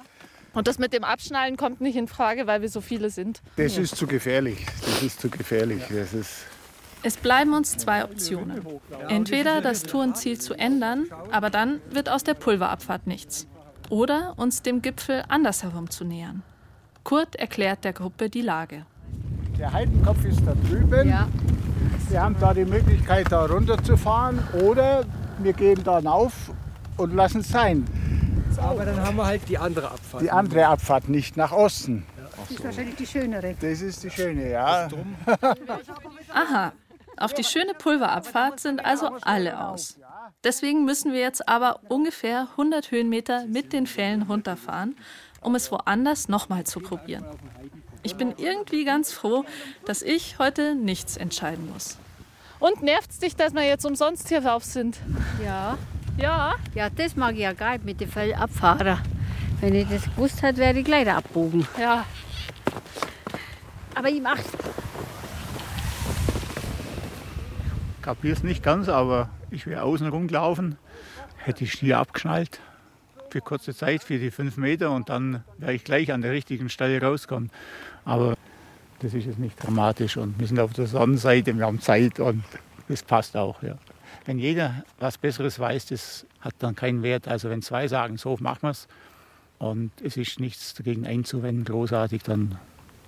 Und 0.52 0.68
das 0.68 0.78
mit 0.78 0.92
dem 0.92 1.02
Abschnallen 1.02 1.56
kommt 1.56 1.80
nicht 1.80 1.96
in 1.96 2.06
Frage, 2.06 2.46
weil 2.46 2.62
wir 2.62 2.68
so 2.68 2.80
viele 2.80 3.10
sind. 3.10 3.42
Das 3.56 3.76
ist 3.76 3.96
zu 3.96 4.06
gefährlich. 4.06 4.64
Das 4.80 5.02
ist 5.02 5.20
zu 5.20 5.28
gefährlich. 5.28 5.82
Das 5.90 6.14
ist 6.14 6.44
Es 7.02 7.16
bleiben 7.16 7.54
uns 7.54 7.76
zwei 7.76 8.04
Optionen. 8.04 8.62
Entweder 9.08 9.60
das 9.60 9.82
Tourenziel 9.82 10.38
zu 10.40 10.54
ändern, 10.54 11.06
aber 11.30 11.50
dann 11.50 11.80
wird 11.90 12.08
aus 12.08 12.24
der 12.24 12.34
Pulverabfahrt 12.34 13.06
nichts. 13.06 13.46
Oder 13.88 14.34
uns 14.36 14.62
dem 14.62 14.82
Gipfel 14.82 15.24
andersherum 15.28 15.90
zu 15.90 16.04
nähern. 16.04 16.42
Kurt 17.04 17.36
erklärt 17.36 17.84
der 17.84 17.92
Gruppe 17.92 18.28
die 18.28 18.40
Lage. 18.40 18.84
Der 19.58 19.72
Heidenkopf 19.72 20.24
ist 20.24 20.40
da 20.44 20.54
drüben. 20.68 21.08
Ja. 21.08 21.28
Wir 22.08 22.22
haben 22.22 22.36
da 22.40 22.52
die 22.52 22.64
Möglichkeit, 22.64 23.30
da 23.30 23.46
runterzufahren. 23.46 24.40
Oder 24.64 25.04
wir 25.38 25.52
gehen 25.52 25.82
da 25.84 25.98
rauf 25.98 26.50
und 26.96 27.14
lassen 27.14 27.40
es 27.40 27.48
sein. 27.48 27.84
Aber 28.56 28.84
dann 28.84 29.00
haben 29.00 29.16
wir 29.16 29.26
halt 29.26 29.48
die 29.48 29.58
andere 29.58 29.90
Abfahrt. 29.90 30.22
Die 30.22 30.30
andere 30.30 30.66
Abfahrt 30.66 31.08
nicht 31.08 31.36
nach 31.36 31.52
Osten. 31.52 32.04
Das 32.38 32.50
ist 32.50 32.64
wahrscheinlich 32.64 32.96
die 32.96 33.06
schönere. 33.06 33.54
Das 33.60 33.80
ist 33.80 34.02
die 34.02 34.10
schöne, 34.10 34.50
ja. 34.50 34.88
Aha, 36.34 36.72
auf 37.18 37.34
die 37.34 37.44
schöne 37.44 37.74
Pulverabfahrt 37.74 38.60
sind 38.60 38.84
also 38.84 39.10
alle 39.22 39.60
aus. 39.66 39.98
Deswegen 40.44 40.84
müssen 40.84 41.12
wir 41.12 41.20
jetzt 41.20 41.48
aber 41.48 41.80
ungefähr 41.88 42.48
100 42.52 42.90
Höhenmeter 42.90 43.46
mit 43.46 43.72
den 43.72 43.86
Fällen 43.86 44.22
runterfahren, 44.22 44.96
um 45.40 45.54
es 45.54 45.70
woanders 45.72 46.28
nochmal 46.28 46.64
zu 46.64 46.80
probieren. 46.80 47.24
Ich 48.02 48.16
bin 48.16 48.34
irgendwie 48.36 48.84
ganz 48.84 49.12
froh, 49.12 49.44
dass 49.84 50.02
ich 50.02 50.38
heute 50.38 50.74
nichts 50.74 51.16
entscheiden 51.16 51.70
muss. 51.72 51.98
Und 52.58 52.82
nervt's 52.82 53.18
dich, 53.18 53.36
dass 53.36 53.52
wir 53.54 53.62
jetzt 53.62 53.84
umsonst 53.84 54.28
hier 54.28 54.44
rauf 54.44 54.64
sind? 54.64 54.98
Ja. 55.44 55.76
Ja? 56.18 56.54
Ja, 56.74 56.88
das 56.88 57.16
mag 57.16 57.34
ich 57.34 57.40
ja 57.40 57.52
gar 57.52 57.72
nicht 57.72 57.84
mit 57.84 58.00
den 58.00 58.10
Fellabfahrer. 58.10 59.00
Wenn 59.60 59.74
ich 59.74 59.88
das 59.88 60.04
gewusst 60.04 60.42
hätte, 60.42 60.58
wäre 60.58 60.78
ich 60.78 60.84
gleich 60.84 61.10
abbogen. 61.10 61.66
Ja. 61.78 62.04
Aber 63.94 64.08
ich 64.08 64.20
mach's. 64.20 64.44
Kapier's 68.06 68.44
nicht 68.44 68.62
ganz, 68.62 68.88
aber 68.88 69.30
ich 69.50 69.66
wäre 69.66 69.82
außen 69.82 70.06
rumgelaufen, 70.06 70.76
hätte 71.38 71.64
die 71.64 71.66
Ski 71.66 71.92
abgeschnallt 71.92 72.60
für 73.30 73.40
kurze 73.40 73.74
Zeit, 73.74 74.04
für 74.04 74.20
die 74.20 74.30
fünf 74.30 74.58
Meter 74.58 74.92
und 74.92 75.08
dann 75.08 75.42
wäre 75.58 75.72
ich 75.72 75.82
gleich 75.82 76.12
an 76.12 76.22
der 76.22 76.30
richtigen 76.30 76.68
Stelle 76.68 77.02
rausgekommen. 77.02 77.50
Aber 78.04 78.36
das 79.00 79.12
ist 79.12 79.26
jetzt 79.26 79.40
nicht 79.40 79.60
dramatisch 79.60 80.16
und 80.18 80.38
wir 80.38 80.46
sind 80.46 80.60
auf 80.60 80.72
der 80.72 80.86
Sonnenseite, 80.86 81.58
wir 81.58 81.66
haben 81.66 81.80
Zeit 81.80 82.20
und 82.20 82.44
das 82.86 83.02
passt 83.02 83.36
auch. 83.36 83.60
Ja. 83.64 83.74
Wenn 84.24 84.38
jeder 84.38 84.84
was 85.00 85.18
Besseres 85.18 85.58
weiß, 85.58 85.86
das 85.86 86.26
hat 86.40 86.54
dann 86.60 86.76
keinen 86.76 87.02
Wert. 87.02 87.26
Also 87.26 87.50
wenn 87.50 87.60
zwei 87.60 87.88
sagen, 87.88 88.18
so 88.18 88.36
machen 88.38 88.62
wir 88.62 88.70
es 88.70 88.86
und 89.58 89.90
es 90.00 90.16
ist 90.16 90.38
nichts 90.38 90.74
dagegen 90.74 91.08
einzuwenden, 91.08 91.64
großartig, 91.64 92.22
dann 92.22 92.56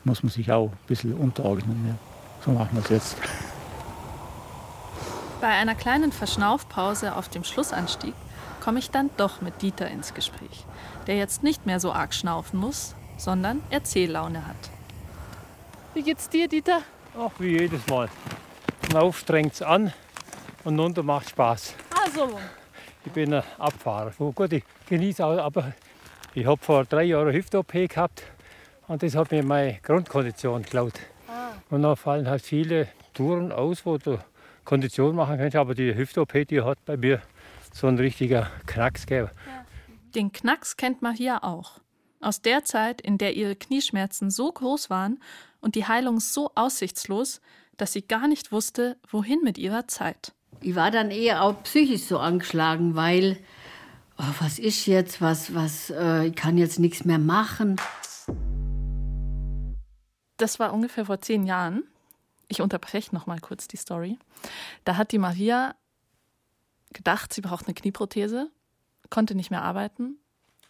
muss 0.03 0.25
man 0.25 0.33
sich 0.33 0.51
auch 0.51 0.73
ein 0.73 0.79
bisschen 0.89 1.15
unterordnen. 1.15 1.85
Ja. 1.87 1.95
So 2.45 2.51
machen 2.51 2.71
wir 2.73 2.83
es 2.83 2.89
jetzt. 2.89 3.17
Bei 5.40 5.48
einer 5.51 5.77
kleinen 5.77 6.11
Verschnaufpause 6.11 7.14
auf 7.14 7.29
dem 7.29 7.44
Schlussanstieg 7.44 8.14
komme 8.61 8.81
ich 8.81 8.90
dann 8.90 9.09
doch 9.16 9.40
mit 9.40 9.62
Dieter 9.62 9.88
ins 9.88 10.12
Gespräch, 10.12 10.64
der 11.07 11.16
jetzt 11.16 11.44
nicht 11.44 11.64
mehr 11.64 11.79
so 11.79 11.92
arg 11.92 12.12
schnaufen 12.12 12.59
muss, 12.59 12.96
sondern 13.16 13.62
Erzähllaune 13.70 14.44
hat. 14.44 14.57
Wie 15.94 16.03
geht's 16.03 16.29
dir, 16.29 16.48
Dieter? 16.48 16.83
Ach, 17.16 17.31
wie 17.38 17.57
jedes 17.57 17.87
Mal. 17.87 18.09
Rauf 18.92 19.18
strengt's 19.20 19.62
an 19.62 19.92
und 20.64 20.79
runter 20.79 21.05
macht 21.05 21.31
Spaß. 21.31 21.74
Also, 22.05 22.37
Ich 23.05 23.12
bin 23.12 23.33
ein 23.33 23.44
Abfahrer. 23.59 24.12
Oh, 24.18 24.33
gut, 24.33 24.53
ich 24.53 24.64
genieße 24.88 25.24
auch, 25.24 25.38
aber 25.38 25.72
ich 26.35 26.44
habe 26.46 26.62
vor 26.62 26.85
drei 26.85 27.05
Jahren 27.05 27.33
Hüft-OP 27.33 27.72
gehabt 27.88 28.24
und 28.88 29.05
das 29.05 29.14
hat 29.14 29.31
mir 29.31 29.44
meine 29.44 29.79
Grundkondition 29.83 30.62
geklaut. 30.62 30.94
Und 31.70 31.83
dann 31.83 31.96
fallen 31.96 32.29
halt 32.29 32.42
viele 32.42 32.88
Touren 33.14 33.53
aus, 33.53 33.87
wo 33.87 33.98
du 33.98 34.18
Kondition 34.69 35.17
machen 35.17 35.39
kannst, 35.39 35.57
aber 35.57 35.75
die 35.75 35.95
Hüft-OP, 35.95 36.47
die 36.47 36.61
hat 36.61 36.85
bei 36.85 36.99
mir 36.99 37.23
so 37.73 37.87
ein 37.87 37.97
richtiger 37.97 38.51
Knacks 38.67 39.07
gegeben. 39.07 39.31
Den 40.15 40.31
Knacks 40.31 40.77
kennt 40.77 41.01
Maria 41.01 41.43
auch. 41.43 41.81
Aus 42.21 42.43
der 42.43 42.65
Zeit, 42.65 43.01
in 43.01 43.17
der 43.17 43.35
ihre 43.35 43.57
Knieschmerzen 43.57 44.31
so 44.31 44.53
groß 44.53 44.91
waren 44.91 45.21
und 45.61 45.75
die 45.75 45.87
Heilung 45.87 46.21
so 46.21 46.51
aussichtslos, 46.55 47.41
dass 47.79 47.95
sie 47.95 48.03
gar 48.03 48.29
nicht 48.29 48.53
wusste, 48.53 48.99
wohin 49.09 49.41
mit 49.43 49.57
ihrer 49.57 49.89
Zeit. 49.89 50.35
Ich 50.61 50.75
war 50.75 50.91
dann 50.91 51.11
eher 51.11 51.45
auch 51.45 51.63
psychisch 51.63 52.03
so 52.03 52.19
angeschlagen, 52.19 52.95
weil, 52.95 53.39
oh, 54.19 54.35
was 54.41 54.59
ist 54.59 54.85
jetzt, 54.85 55.23
was, 55.23 55.55
was, 55.55 55.89
äh, 55.89 56.27
ich 56.27 56.35
kann 56.35 56.59
jetzt 56.59 56.79
nichts 56.79 57.07
mehr 57.07 57.19
machen. 57.19 57.77
Das 60.37 60.59
war 60.59 60.75
ungefähr 60.75 61.07
vor 61.07 61.23
zehn 61.23 61.47
Jahren. 61.47 61.85
Ich 62.49 62.61
unterbreche 62.61 63.15
noch 63.15 63.27
mal 63.27 63.41
kurz 63.41 63.69
die 63.69 63.77
Story. 63.77 64.19
Da 64.85 64.97
hat 64.97 65.13
die 65.13 65.19
Maria 65.19 65.75
gedacht, 66.93 67.33
sie 67.33 67.41
braucht 67.43 67.67
eine 67.67 67.75
Knieprothese, 67.75 68.51
konnte 69.11 69.35
nicht 69.35 69.51
mehr 69.51 69.63
arbeiten 69.63 70.17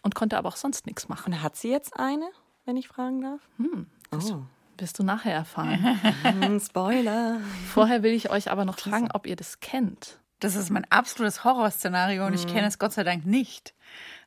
und 0.01 0.15
konnte 0.15 0.37
aber 0.37 0.49
auch 0.49 0.57
sonst 0.57 0.85
nichts 0.85 1.07
machen. 1.07 1.33
Und 1.33 1.41
hat 1.41 1.55
sie 1.55 1.69
jetzt 1.71 1.97
eine, 1.97 2.29
wenn 2.65 2.77
ich 2.77 2.87
fragen 2.87 3.21
darf? 3.21 3.41
Hm, 3.57 3.87
das 4.11 4.31
Oh. 4.31 4.43
wirst 4.77 4.99
du 4.99 5.03
nachher 5.03 5.33
erfahren. 5.33 5.99
Hm, 6.23 6.59
Spoiler. 6.59 7.39
Vorher 7.73 8.03
will 8.03 8.13
ich 8.13 8.29
euch 8.29 8.51
aber 8.51 8.65
noch 8.65 8.77
fragen, 8.79 9.09
ob 9.13 9.25
ihr 9.25 9.35
das 9.35 9.59
kennt. 9.61 10.19
Das 10.39 10.55
ist 10.55 10.69
mein 10.69 10.89
absolutes 10.89 11.43
Horrorszenario 11.43 12.25
und 12.25 12.33
ich 12.33 12.47
kenne 12.47 12.67
es 12.67 12.79
Gott 12.79 12.93
sei 12.93 13.03
Dank 13.03 13.25
nicht. 13.25 13.73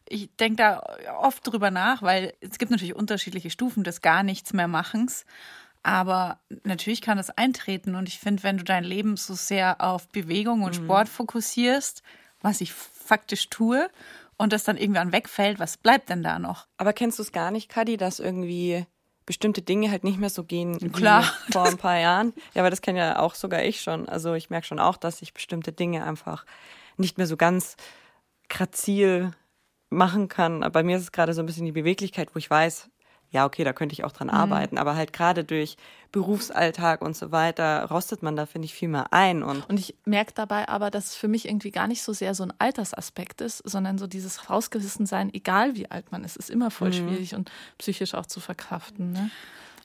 Ich 0.07 0.35
denke 0.37 0.57
da 0.57 0.83
oft 1.21 1.47
drüber 1.47 1.71
nach, 1.71 2.03
weil 2.03 2.35
es 2.41 2.59
gibt 2.59 2.71
natürlich 2.71 2.95
unterschiedliche 2.95 3.49
Stufen 3.49 3.83
des 3.83 4.03
gar 4.03 4.23
nichts 4.23 4.53
mehr 4.53 4.69
Machens. 4.69 5.25
Aber 5.83 6.38
natürlich 6.64 7.01
kann 7.01 7.16
das 7.16 7.31
eintreten 7.31 7.97
und 7.97 8.09
ich 8.09 8.18
finde, 8.18 8.42
wenn 8.45 8.59
du 8.59 8.64
dein 8.64 8.85
Leben 8.85 9.16
so 9.16 9.35
sehr 9.35 9.81
auf 9.81 10.09
Bewegung 10.09 10.62
und 10.62 10.77
Sport 10.77 11.09
fokussierst, 11.09 12.03
was 12.40 12.61
ich 12.61 12.73
faktisch 12.73 13.51
tue, 13.51 13.88
und 14.42 14.53
das 14.53 14.64
dann 14.64 14.77
irgendwann 14.77 15.12
wegfällt, 15.12 15.61
was 15.61 15.77
bleibt 15.77 16.09
denn 16.09 16.25
da 16.25 16.40
noch? 16.40 16.66
Aber 16.77 16.92
kennst 16.92 17.18
du 17.18 17.23
es 17.23 17.31
gar 17.31 17.53
nicht, 17.53 17.68
Kadi, 17.68 17.97
dass 17.97 18.18
irgendwie 18.18 18.87
bestimmte 19.25 19.62
Dinge 19.62 19.90
halt 19.90 20.03
nicht 20.03 20.18
mehr 20.18 20.31
so 20.31 20.42
gehen 20.42 20.81
wie 20.81 20.88
Klar. 20.88 21.33
vor 21.53 21.64
ein 21.64 21.79
paar 21.79 21.99
Jahren? 21.99 22.33
Ja, 22.55 22.62
aber 22.62 22.71
das 22.71 22.83
kenne 22.83 22.99
ja 22.99 23.18
auch 23.21 23.37
sogar 23.37 23.62
ich 23.62 23.81
schon. 23.81 24.09
Also 24.09 24.35
ich 24.35 24.51
merke 24.51 24.66
schon 24.66 24.81
auch, 24.81 24.97
dass 24.97 25.23
ich 25.23 25.33
bestimmte 25.33 25.73
Dinge 25.73 26.05
einfach 26.05 26.45
nicht 26.97 27.18
mehr 27.18 27.29
so 27.29 27.37
ganz 27.37 27.77
grazil 28.49 29.33
machen 29.90 30.27
kann. 30.27 30.61
Bei 30.73 30.83
mir 30.83 30.97
ist 30.97 31.05
es 31.05 31.12
gerade 31.12 31.35
so 31.35 31.42
ein 31.42 31.47
bisschen 31.47 31.66
die 31.66 31.73
Beweglichkeit, 31.73 32.35
wo 32.35 32.38
ich 32.38 32.51
weiß, 32.51 32.90
ja, 33.33 33.47
okay, 33.47 33.64
da 33.64 33.73
könnte 33.73 33.95
ich 33.95 34.05
auch 34.05 34.12
dran 34.12 34.31
arbeiten. 34.31 34.77
Aber 34.79 34.95
halt 34.95 35.12
gerade 35.12 35.42
durch 35.42 35.77
Berufsalltag 36.12 37.01
und 37.01 37.16
so 37.16 37.33
weiter 37.33 37.87
rostet 37.87 38.23
man 38.23 38.37
da, 38.37 38.45
finde 38.45 38.66
ich, 38.66 38.75
viel 38.75 38.88
mehr 38.88 39.12
ein. 39.12 39.42
Und 39.42 39.68
Und 39.68 39.81
ich 39.81 39.95
merke 40.05 40.33
dabei 40.35 40.68
aber, 40.68 40.90
dass 40.90 41.07
es 41.07 41.14
für 41.14 41.29
mich 41.29 41.49
irgendwie 41.49 41.71
gar 41.71 41.88
nicht 41.88 42.03
so 42.03 42.12
sehr 42.12 42.35
so 42.35 42.45
ein 42.45 42.53
Altersaspekt 42.59 43.40
ist, 43.40 43.59
sondern 43.68 43.97
so 43.97 44.07
dieses 44.07 44.51
Rausgerissensein, 44.51 45.33
egal 45.33 45.75
wie 45.75 45.90
alt 45.90 46.12
man 46.12 46.25
ist, 46.25 46.37
ist 46.37 46.51
immer 46.51 46.71
voll 46.71 46.92
schwierig 46.92 47.35
und 47.35 47.51
psychisch 47.79 48.14
auch 48.14 48.27
zu 48.27 48.38
verkraften. 48.40 49.12
Ne? 49.12 49.31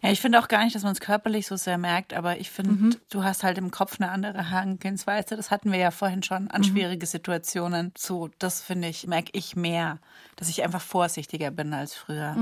Ja, 0.04 0.12
ich 0.12 0.22
finde 0.22 0.40
auch 0.40 0.48
gar 0.48 0.64
nicht, 0.64 0.76
dass 0.76 0.84
man 0.84 0.92
es 0.92 1.00
körperlich 1.00 1.48
so 1.48 1.56
sehr 1.56 1.78
merkt, 1.78 2.14
aber 2.14 2.38
ich 2.40 2.52
finde, 2.52 2.98
du 3.10 3.24
hast 3.24 3.44
halt 3.44 3.58
im 3.58 3.72
Kopf 3.72 4.00
eine 4.00 4.12
andere 4.12 4.52
Herangehensweise. 4.52 5.36
Das 5.36 5.50
hatten 5.50 5.72
wir 5.72 5.80
ja 5.80 5.90
vorhin 5.90 6.22
schon 6.22 6.52
an 6.52 6.64
schwierige 6.64 7.06
Situationen. 7.08 7.94
So, 7.98 8.30
das 8.38 8.62
finde 8.62 8.90
ich, 8.90 9.08
merke 9.08 9.32
ich 9.34 9.56
mehr, 9.56 9.98
dass 10.36 10.50
ich 10.50 10.62
einfach 10.64 10.82
vorsichtiger 10.82 11.50
bin 11.50 11.74
als 11.74 11.96
früher. 11.96 12.36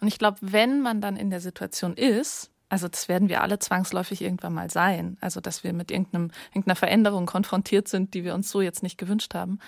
Und 0.00 0.08
ich 0.08 0.18
glaube, 0.18 0.38
wenn 0.40 0.80
man 0.80 1.00
dann 1.00 1.16
in 1.16 1.30
der 1.30 1.40
Situation 1.40 1.94
ist, 1.94 2.50
also 2.68 2.86
das 2.88 3.08
werden 3.08 3.28
wir 3.28 3.42
alle 3.42 3.58
zwangsläufig 3.58 4.22
irgendwann 4.22 4.54
mal 4.54 4.70
sein, 4.70 5.16
also 5.20 5.40
dass 5.40 5.64
wir 5.64 5.72
mit 5.72 5.90
irgendeinem, 5.90 6.30
irgendeiner 6.50 6.76
Veränderung 6.76 7.26
konfrontiert 7.26 7.88
sind, 7.88 8.14
die 8.14 8.24
wir 8.24 8.34
uns 8.34 8.50
so 8.50 8.60
jetzt 8.60 8.82
nicht 8.82 8.98
gewünscht 8.98 9.34
haben, 9.34 9.58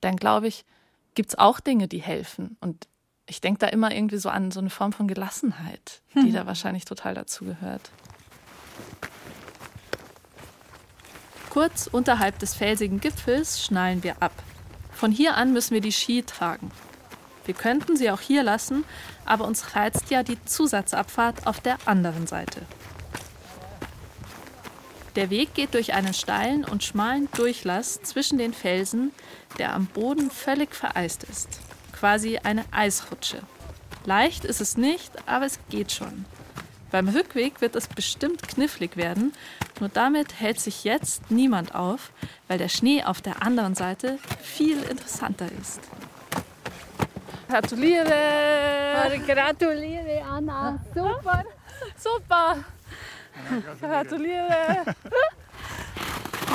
dann 0.00 0.16
glaube 0.16 0.46
ich, 0.46 0.64
gibt 1.14 1.30
es 1.30 1.38
auch 1.38 1.60
Dinge, 1.60 1.88
die 1.88 2.02
helfen. 2.02 2.56
Und 2.60 2.86
ich 3.26 3.40
denke 3.40 3.60
da 3.60 3.68
immer 3.68 3.92
irgendwie 3.92 4.18
so 4.18 4.28
an 4.28 4.50
so 4.50 4.60
eine 4.60 4.70
Form 4.70 4.92
von 4.92 5.08
Gelassenheit, 5.08 6.02
die 6.14 6.32
da 6.32 6.46
wahrscheinlich 6.46 6.84
total 6.84 7.14
dazu 7.14 7.44
gehört. 7.44 7.90
Kurz 11.48 11.86
unterhalb 11.86 12.38
des 12.40 12.54
felsigen 12.54 13.00
Gipfels 13.00 13.64
schnallen 13.64 14.02
wir 14.02 14.22
ab. 14.22 14.32
Von 14.92 15.12
hier 15.12 15.36
an 15.36 15.52
müssen 15.52 15.72
wir 15.72 15.80
die 15.80 15.92
Ski 15.92 16.22
tragen. 16.22 16.70
Wir 17.44 17.54
könnten 17.54 17.96
sie 17.96 18.10
auch 18.10 18.20
hier 18.20 18.42
lassen, 18.42 18.84
aber 19.24 19.46
uns 19.46 19.74
reizt 19.74 20.10
ja 20.10 20.22
die 20.22 20.42
Zusatzabfahrt 20.44 21.46
auf 21.46 21.60
der 21.60 21.78
anderen 21.86 22.26
Seite. 22.26 22.62
Der 25.16 25.30
Weg 25.30 25.54
geht 25.54 25.74
durch 25.74 25.94
einen 25.94 26.12
steilen 26.12 26.64
und 26.64 26.82
schmalen 26.82 27.28
Durchlass 27.36 28.02
zwischen 28.02 28.38
den 28.38 28.52
Felsen, 28.52 29.12
der 29.58 29.72
am 29.72 29.86
Boden 29.86 30.30
völlig 30.30 30.74
vereist 30.74 31.24
ist. 31.24 31.60
Quasi 31.92 32.38
eine 32.38 32.64
Eisrutsche. 32.72 33.42
Leicht 34.04 34.44
ist 34.44 34.60
es 34.60 34.76
nicht, 34.76 35.12
aber 35.26 35.46
es 35.46 35.60
geht 35.70 35.92
schon. 35.92 36.24
Beim 36.90 37.08
Rückweg 37.08 37.60
wird 37.60 37.74
es 37.76 37.88
bestimmt 37.88 38.46
knifflig 38.46 38.96
werden, 38.96 39.32
nur 39.80 39.88
damit 39.88 40.40
hält 40.40 40.60
sich 40.60 40.84
jetzt 40.84 41.30
niemand 41.30 41.74
auf, 41.74 42.12
weil 42.46 42.58
der 42.58 42.68
Schnee 42.68 43.02
auf 43.02 43.20
der 43.20 43.42
anderen 43.42 43.74
Seite 43.74 44.18
viel 44.40 44.80
interessanter 44.82 45.48
ist. 45.60 45.80
Gratuliere! 47.48 49.20
Gratuliere, 49.26 50.22
Anna. 50.22 50.78
Super. 50.94 51.44
Super! 51.96 52.64
Gratuliere! 53.80 54.84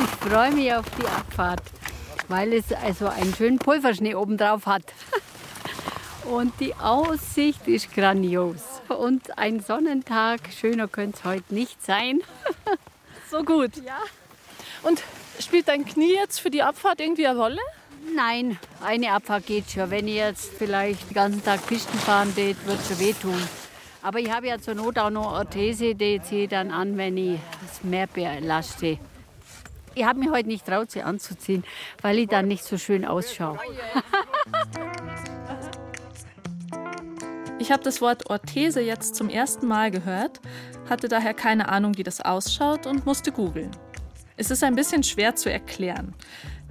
Ich 0.01 0.29
freue 0.29 0.51
mich 0.51 0.73
auf 0.73 0.85
die 0.99 1.05
Abfahrt, 1.05 1.63
weil 2.27 2.53
es 2.53 2.71
also 2.71 3.07
einen 3.07 3.33
schönen 3.35 3.59
Pulverschnee 3.59 4.15
obendrauf 4.15 4.65
hat. 4.65 4.83
Und 6.25 6.53
die 6.59 6.75
Aussicht 6.75 7.67
ist 7.67 7.93
grandios. 7.93 8.61
Und 8.87 9.37
ein 9.37 9.61
Sonnentag, 9.61 10.41
schöner 10.55 10.87
könnte 10.87 11.17
es 11.17 11.23
heute 11.25 11.53
nicht 11.53 11.83
sein. 11.83 12.21
so 13.31 13.43
gut. 13.43 13.77
Ja. 13.77 13.97
Und 14.83 15.01
spielt 15.39 15.67
dein 15.67 15.85
Knie 15.85 16.13
jetzt 16.13 16.39
für 16.39 16.49
die 16.49 16.61
Abfahrt 16.61 17.01
irgendwie 17.01 17.27
eine 17.27 17.39
Rolle? 17.39 17.61
Nein, 18.15 18.57
eine 18.81 19.13
Abfahrt 19.13 19.45
geht 19.45 19.69
schon. 19.71 19.89
Wenn 19.91 20.07
ich 20.07 20.15
jetzt 20.15 20.51
vielleicht 20.53 21.09
den 21.09 21.13
ganzen 21.13 21.43
Tag 21.43 21.65
Pisten 21.67 21.97
fahren 21.99 22.33
tät, 22.35 22.57
wird 22.65 22.79
es 22.79 22.87
schon 22.87 22.99
wehtun. 22.99 23.41
Aber 24.01 24.19
ich 24.19 24.31
habe 24.31 24.47
ja 24.47 24.59
zur 24.59 24.75
Not 24.75 24.97
auch 24.97 25.09
noch 25.09 25.33
Orthese, 25.33 25.95
die 25.95 26.21
ziehe 26.21 26.43
ich 26.43 26.49
dann 26.49 26.71
an, 26.71 26.97
wenn 26.97 27.17
ich 27.17 27.39
das 27.61 27.83
mehr 27.83 28.07
belaste. 28.07 28.97
Ich 29.95 30.03
habe 30.05 30.19
mich 30.19 30.29
heute 30.29 30.47
nicht 30.47 30.65
traut, 30.65 30.91
sie 30.91 31.01
anzuziehen, 31.01 31.63
weil 32.01 32.19
ich 32.19 32.27
dann 32.27 32.47
nicht 32.47 32.63
so 32.63 32.77
schön 32.77 33.05
ausschaue. 33.05 33.59
Ich 37.61 37.73
habe 37.73 37.83
das 37.83 37.99
Wort 37.99 38.29
Orthese 38.29 38.79
jetzt 38.79 39.15
zum 39.15 39.29
ersten 39.29 39.67
Mal 39.67 39.91
gehört, 39.91 40.39
hatte 40.89 41.09
daher 41.09 41.33
keine 41.33 41.67
Ahnung, 41.67 41.97
wie 41.97 42.03
das 42.03 42.21
ausschaut 42.21 42.87
und 42.87 43.05
musste 43.05 43.33
googeln. 43.33 43.69
Es 44.37 44.49
ist 44.49 44.63
ein 44.63 44.75
bisschen 44.75 45.03
schwer 45.03 45.35
zu 45.35 45.51
erklären. 45.51 46.15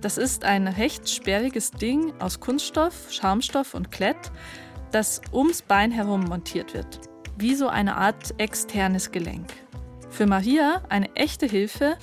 Das 0.00 0.16
ist 0.16 0.44
ein 0.44 0.68
recht 0.68 1.08
sperriges 1.08 1.72
Ding 1.72 2.12
aus 2.20 2.38
Kunststoff, 2.38 3.10
Schaumstoff 3.10 3.74
und 3.74 3.90
Klett, 3.90 4.30
das 4.92 5.20
ums 5.32 5.62
Bein 5.62 5.90
herum 5.90 6.24
montiert 6.24 6.72
wird. 6.72 7.00
Wie 7.36 7.56
so 7.56 7.66
eine 7.66 7.96
Art 7.96 8.32
externes 8.38 9.10
Gelenk. 9.10 9.48
Für 10.08 10.26
Maria 10.26 10.82
eine 10.88 11.14
echte 11.16 11.46
Hilfe 11.46 11.96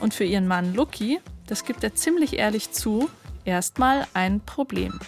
und 0.00 0.14
für 0.14 0.24
ihren 0.24 0.46
Mann 0.46 0.74
Lucky, 0.74 1.20
das 1.48 1.64
gibt 1.64 1.82
er 1.82 1.94
ziemlich 1.94 2.38
ehrlich 2.38 2.70
zu, 2.70 3.10
erstmal 3.44 4.06
ein 4.14 4.40
Problem. 4.40 5.00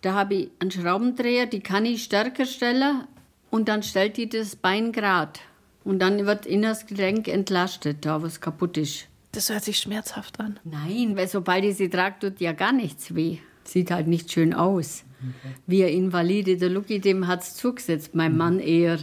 Da 0.00 0.14
habe 0.14 0.34
ich 0.34 0.50
einen 0.60 0.70
Schraubendreher, 0.70 1.44
die 1.44 1.60
kann 1.60 1.84
ich 1.84 2.04
stärker 2.04 2.46
stellen 2.46 3.04
und 3.50 3.68
dann 3.68 3.82
stellt 3.82 4.16
die 4.16 4.30
das 4.30 4.56
Bein 4.56 4.92
grad. 4.92 5.40
Und 5.84 5.98
dann 5.98 6.24
wird 6.26 6.46
inneres 6.46 6.86
Gelenk 6.86 7.28
entlastet, 7.28 8.06
da 8.06 8.22
was 8.22 8.40
kaputt 8.40 8.78
ist. 8.78 9.08
Das 9.32 9.48
hört 9.48 9.64
sich 9.64 9.78
schmerzhaft 9.78 10.40
an. 10.40 10.60
Nein, 10.62 11.16
weil 11.16 11.26
sobald 11.26 11.64
ich 11.64 11.76
sie 11.76 11.88
trage, 11.88 12.16
tut 12.20 12.40
ja 12.40 12.52
gar 12.52 12.72
nichts 12.72 13.14
weh. 13.14 13.38
Sieht 13.64 13.90
halt 13.90 14.06
nicht 14.06 14.30
schön 14.30 14.52
aus. 14.52 15.04
Wie 15.66 15.84
ein 15.84 15.92
Invalide, 15.92 16.58
der 16.58 16.68
Lucky, 16.68 17.00
dem 17.00 17.26
hat 17.26 17.42
es 17.42 17.54
zugesetzt, 17.54 18.14
mein 18.14 18.36
Mann 18.36 18.58
eher. 18.60 18.98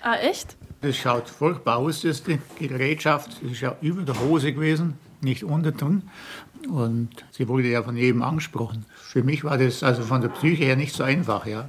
Ah, 0.00 0.16
echt? 0.16 0.56
Das 0.80 0.96
schaut 0.96 1.28
furchtbar 1.28 1.76
aus, 1.76 2.02
das 2.02 2.22
die 2.24 2.38
Gerätschaft. 2.58 3.40
Das 3.42 3.52
ist 3.52 3.60
ja 3.60 3.76
über 3.80 4.02
der 4.02 4.18
Hose 4.20 4.52
gewesen, 4.52 4.94
nicht 5.20 5.44
unter 5.44 5.70
drin. 5.70 6.02
Und 6.68 7.10
sie 7.30 7.46
wurde 7.46 7.68
ja 7.68 7.82
von 7.82 7.96
jedem 7.96 8.22
angesprochen. 8.22 8.84
Für 8.96 9.22
mich 9.22 9.44
war 9.44 9.58
das 9.58 9.82
also 9.82 10.02
von 10.02 10.20
der 10.20 10.28
Psyche 10.28 10.64
her 10.64 10.76
nicht 10.76 10.94
so 10.94 11.04
einfach, 11.04 11.46
ja. 11.46 11.68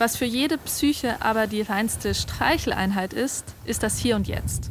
Was 0.00 0.16
für 0.16 0.24
jede 0.24 0.56
Psyche 0.56 1.20
aber 1.20 1.46
die 1.46 1.60
reinste 1.60 2.14
Streicheleinheit 2.14 3.12
ist, 3.12 3.44
ist 3.66 3.82
das 3.82 3.98
Hier 3.98 4.16
und 4.16 4.28
Jetzt. 4.28 4.70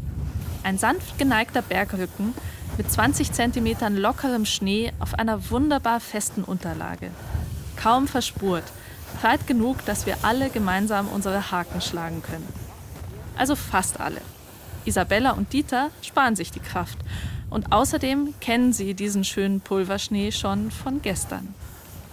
Ein 0.64 0.80
sanft 0.80 1.20
geneigter 1.20 1.62
Bergrücken 1.62 2.34
mit 2.80 2.92
20 2.92 3.32
cm 3.32 3.96
lockerem 3.96 4.46
Schnee 4.46 4.92
auf 5.00 5.14
einer 5.14 5.52
wunderbar 5.52 6.00
festen 6.00 6.44
Unterlage. 6.44 7.12
Kaum 7.76 8.08
verspurt, 8.08 8.64
breit 9.22 9.46
genug, 9.46 9.86
dass 9.86 10.08
wir 10.08 10.18
alle 10.24 10.50
gemeinsam 10.50 11.08
unsere 11.08 11.52
Haken 11.52 11.80
schlagen 11.80 12.24
können. 12.24 12.52
Also 13.38 13.56
fast 13.56 14.00
alle. 14.00 14.22
Isabella 14.86 15.34
und 15.34 15.54
Dieter 15.54 15.92
sparen 16.02 16.36
sich 16.36 16.50
die 16.50 16.60
Kraft. 16.60 16.98
Und 17.52 17.72
außerdem 17.72 18.34
kennen 18.42 18.74
sie 18.74 18.96
diesen 18.96 19.24
schönen 19.24 19.62
Pulverschnee 19.62 20.32
schon 20.32 20.72
von 20.72 21.04
gestern. 21.04 21.54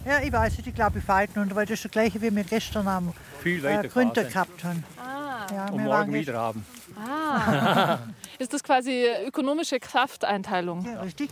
Ja, 0.07 0.21
ich 0.23 0.33
weiß 0.33 0.59
nicht, 0.59 0.69
ich 0.69 0.75
glaube, 0.75 1.01
ich 1.01 1.05
fahre 1.05 1.27
nur, 1.35 1.53
weil 1.57 1.67
das 1.67 1.75
ist 1.75 1.85
das 1.87 1.91
gleiche, 1.91 2.23
wie 2.23 2.35
wir 2.35 2.45
gestern 2.45 2.87
am 2.87 3.13
Viel 3.43 3.59
äh, 3.65 3.65
weiter 3.65 3.89
Gründe 3.89 4.21
fahren. 4.21 4.33
gehabt 4.33 4.65
haben. 4.65 4.85
Ah. 4.97 5.47
Ja, 5.53 5.67
Und 5.71 5.83
morgen 5.83 6.13
wieder 6.13 6.39
haben. 6.39 6.65
Ah. 6.97 7.99
ist 8.39 8.53
das 8.53 8.63
quasi 8.63 9.07
ökonomische 9.27 9.81
Krafteinteilung? 9.81 10.85
Ja, 10.85 11.01
richtig. 11.01 11.31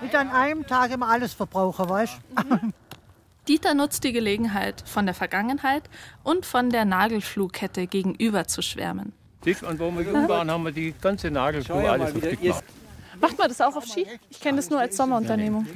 Mit 0.00 0.14
an 0.14 0.30
einem 0.30 0.66
Tag 0.66 0.90
immer 0.90 1.08
alles 1.08 1.34
verbrauchen, 1.34 1.88
weißt 1.88 2.18
du? 2.36 2.72
Dieter 3.46 3.74
nutzt 3.74 4.04
die 4.04 4.12
Gelegenheit, 4.12 4.82
von 4.86 5.04
der 5.04 5.14
Vergangenheit 5.14 5.84
und 6.24 6.46
von 6.46 6.70
der 6.70 6.84
Nagelflugkette 6.84 7.86
gegenüber 7.86 8.46
zu 8.48 8.62
schwärmen. 8.62 9.12
Und 9.44 9.78
wo 9.78 9.92
wir 9.92 10.28
waren, 10.28 10.50
haben 10.50 10.64
wir 10.64 10.72
die 10.72 10.92
ganze 11.00 11.30
Nagelkuh 11.30 11.74
alles 11.74 12.12
gemacht. 12.14 12.64
Macht 13.20 13.38
man 13.38 13.48
das 13.48 13.60
auch 13.60 13.74
auf 13.76 13.84
Ski? 13.86 14.06
Ich 14.30 14.40
kenne 14.40 14.56
das 14.56 14.70
nur 14.70 14.78
als 14.80 14.96
Sommerunternehmung. 14.96 15.66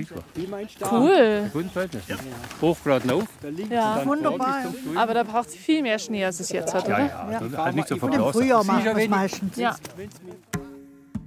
Cool. 0.90 1.50
Hochgraden 2.61 3.11
auf. 3.11 3.24
Ja, 3.70 4.05
Wunderbar. 4.05 4.64
aber 4.94 5.14
da 5.14 5.22
braucht 5.22 5.48
es 5.48 5.55
viel 5.57 5.83
mehr 5.83 5.98
Schnee, 5.98 6.24
als 6.24 6.40
es 6.40 6.50
jetzt 6.50 6.74
hat, 6.74 6.87
Ja, 6.88 6.94
oder? 6.94 7.07
ja, 7.07 7.38
also 7.40 7.59
halt 7.59 7.76
nicht 7.76 7.88
so 7.88 7.94
Und 7.96 8.14
im. 8.14 8.33
Frühjahr 8.33 8.64
machen 8.64 8.85
wir 8.85 8.96
es 8.96 9.09
meistens. 9.09 9.57
Ja. 9.57 9.76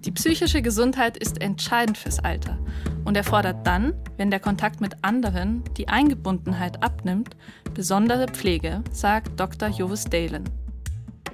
Die 0.06 0.12
psychische 0.12 0.62
Gesundheit 0.62 1.15
ist 1.17 1.41
entscheidend 1.41 1.97
fürs 1.97 2.19
Alter 2.19 2.58
und 3.06 3.15
erfordert 3.15 3.65
dann, 3.65 3.93
wenn 4.17 4.30
der 4.32 4.41
Kontakt 4.41 4.82
mit 4.82 4.95
anderen 5.02 5.63
die 5.78 5.88
Eingebundenheit 5.88 6.84
abnimmt, 6.84 7.36
besondere 7.73 8.28
Pflege, 8.28 8.84
sagt 8.91 9.39
Dr. 9.39 9.69
Jovis 9.69 10.04
Dalen. 10.04 10.43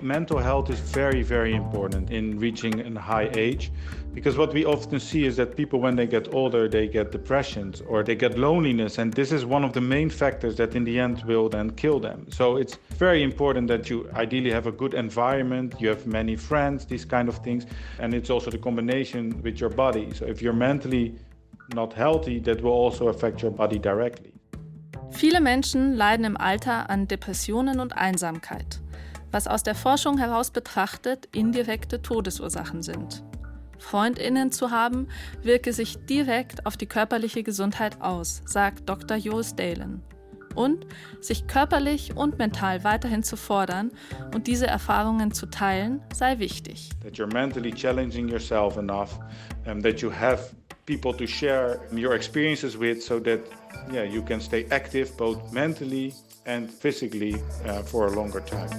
Mental 0.02 0.38
health 0.38 0.70
is 0.70 0.80
very 0.80 1.24
very 1.24 1.54
important 1.54 2.10
in 2.10 2.40
reaching 2.40 2.98
a 2.98 3.00
high 3.00 3.30
age 3.34 3.72
because 4.14 4.38
what 4.38 4.54
we 4.54 4.66
often 4.66 5.00
see 5.00 5.26
is 5.26 5.36
that 5.36 5.56
people 5.56 5.80
when 5.80 5.96
they 5.96 6.08
get 6.08 6.34
older 6.34 6.68
they 6.68 6.88
get 6.88 7.12
depressions 7.12 7.82
or 7.82 8.04
they 8.04 8.16
get 8.16 8.38
loneliness 8.38 8.98
and 8.98 9.14
this 9.14 9.32
is 9.32 9.46
one 9.46 9.64
of 9.64 9.74
the 9.74 9.82
main 9.82 10.10
factors 10.10 10.56
that 10.56 10.76
in 10.76 10.84
the 10.84 11.00
end 11.00 11.24
will 11.26 11.50
then 11.50 11.70
kill 11.72 12.00
them. 12.00 12.26
So 12.30 12.58
it's 12.58 12.78
very 12.92 13.24
important 13.24 13.68
that 13.68 13.90
you 13.90 14.10
ideally 14.14 14.52
have 14.52 14.68
a 14.68 14.72
good 14.72 14.94
environment 14.94 15.76
you 15.80 15.90
have 15.90 16.06
many 16.08 16.36
friends 16.36 16.86
these 16.86 17.06
kind 17.06 17.30
of 17.30 17.38
things 17.38 17.66
and 18.00 18.14
it's 18.14 18.30
also 18.30 18.50
the 18.50 18.58
combination 18.58 19.42
with 19.44 19.60
your 19.60 19.70
body. 19.70 20.14
So 20.14 20.26
if 20.26 20.42
you're 20.42 20.54
mentally 20.54 21.16
not 21.74 21.94
healthy 21.94 22.40
that 22.40 22.62
will 22.62 22.72
also 22.72 23.10
affect 23.10 23.42
your 23.42 23.52
body 23.52 23.80
directly. 23.80 24.34
Viele 25.12 25.42
Menschen 25.42 25.96
leiden 25.96 26.24
im 26.26 26.38
Alter 26.38 26.90
an 26.90 27.08
Depressionen 27.08 27.80
und 27.80 27.98
Einsamkeit, 27.98 28.80
was 29.32 29.48
aus 29.48 29.64
der 29.64 29.76
Forschung 29.76 30.18
heraus 30.18 30.52
betrachtet 30.52 31.28
indirekte 31.34 32.02
Todesursachen 32.02 32.82
sind. 32.84 33.24
Freundinnen 33.78 34.52
zu 34.52 34.72
haben, 34.72 35.08
wirke 35.42 35.72
sich 35.74 35.98
direkt 36.06 36.66
auf 36.66 36.76
die 36.76 36.86
körperliche 36.86 37.44
Gesundheit 37.44 38.02
aus, 38.02 38.42
sagt 38.46 38.90
Dr. 38.90 39.18
Joris 39.18 39.56
Dalen. 39.56 40.02
Und 40.56 40.86
sich 41.22 41.48
körperlich 41.48 42.18
und 42.18 42.38
mental 42.40 42.84
weiterhin 42.84 43.24
zu 43.24 43.38
fordern 43.38 43.92
und 44.34 44.48
diese 44.48 44.68
Erfahrungen 44.68 45.32
zu 45.32 45.46
teilen, 45.46 46.02
sei 46.14 46.40
wichtig. 46.40 46.90
that 47.04 47.14
you're 47.14 47.32
mentally 47.32 47.72
challenging 47.72 48.28
yourself 48.28 48.76
enough 48.78 49.18
and 49.66 49.84
that 49.84 50.02
you 50.02 50.12
have 50.12 50.40
people 50.86 51.14
to 51.16 51.26
share 51.28 51.80
your 51.96 52.14
experiences 52.16 52.78
with 52.78 53.00
so 53.02 53.20
that 53.20 53.40
yeah 53.94 54.04
you 54.04 54.22
can 54.24 54.42
stay 54.42 54.66
active 54.72 55.16
both 55.18 55.38
mentally 55.54 56.14
and 56.50 56.72
physically 56.72 57.36
uh, 57.68 57.84
for 57.84 58.08
a 58.08 58.12
longer 58.12 58.42
time 58.42 58.70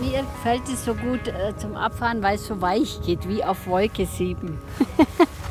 Mir 0.00 0.22
gefällt 0.22 0.68
es 0.72 0.84
so 0.84 0.94
gut 0.94 1.28
äh, 1.28 1.56
zum 1.56 1.76
Abfahren, 1.76 2.22
weil 2.22 2.36
es 2.36 2.46
so 2.46 2.60
weich 2.60 3.00
geht, 3.04 3.28
wie 3.28 3.42
auf 3.44 3.66
Wolke 3.66 4.06
7. 4.06 4.58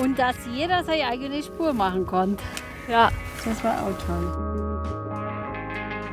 Und 0.00 0.18
dass 0.18 0.36
jeder 0.50 0.82
seine 0.82 1.06
eigene 1.06 1.42
Spur 1.42 1.74
machen 1.74 2.06
konnte. 2.06 2.42
Ja, 2.88 3.10
Das 3.44 3.62
war 3.62 3.82
auch 3.82 3.98
toll. 4.06 4.50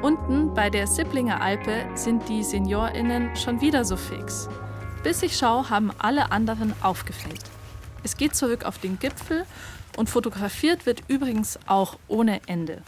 Unten 0.02 0.54
bei 0.54 0.70
der 0.70 0.88
Sipplinger 0.88 1.42
Alpe 1.42 1.86
sind 1.96 2.30
die 2.30 2.44
SeniorInnen 2.44 3.36
schon 3.36 3.62
wieder 3.62 3.84
so 3.84 3.96
fix. 3.96 4.48
Bis 5.04 5.24
ich 5.24 5.38
schaue, 5.38 5.70
haben 5.70 5.92
alle 6.00 6.32
anderen 6.32 6.74
aufgefällt. 6.82 7.42
Es 8.04 8.16
geht 8.16 8.36
zurück 8.36 8.64
auf 8.64 8.78
den 8.78 9.00
Gipfel 9.00 9.46
und 9.98 10.10
fotografiert 10.10 10.86
wird 10.86 11.02
übrigens 11.08 11.60
auch 11.66 11.98
ohne 12.08 12.42
Ende. 12.48 12.84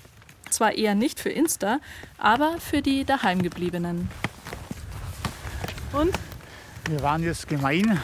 Zwar 0.49 0.73
eher 0.73 0.95
nicht 0.95 1.19
für 1.19 1.29
Insta, 1.29 1.79
aber 2.17 2.55
für 2.59 2.81
die 2.81 3.05
Daheimgebliebenen. 3.05 4.09
Und? 5.93 6.11
Wir 6.89 7.01
waren 7.01 7.23
jetzt 7.23 7.47
gemein, 7.47 7.99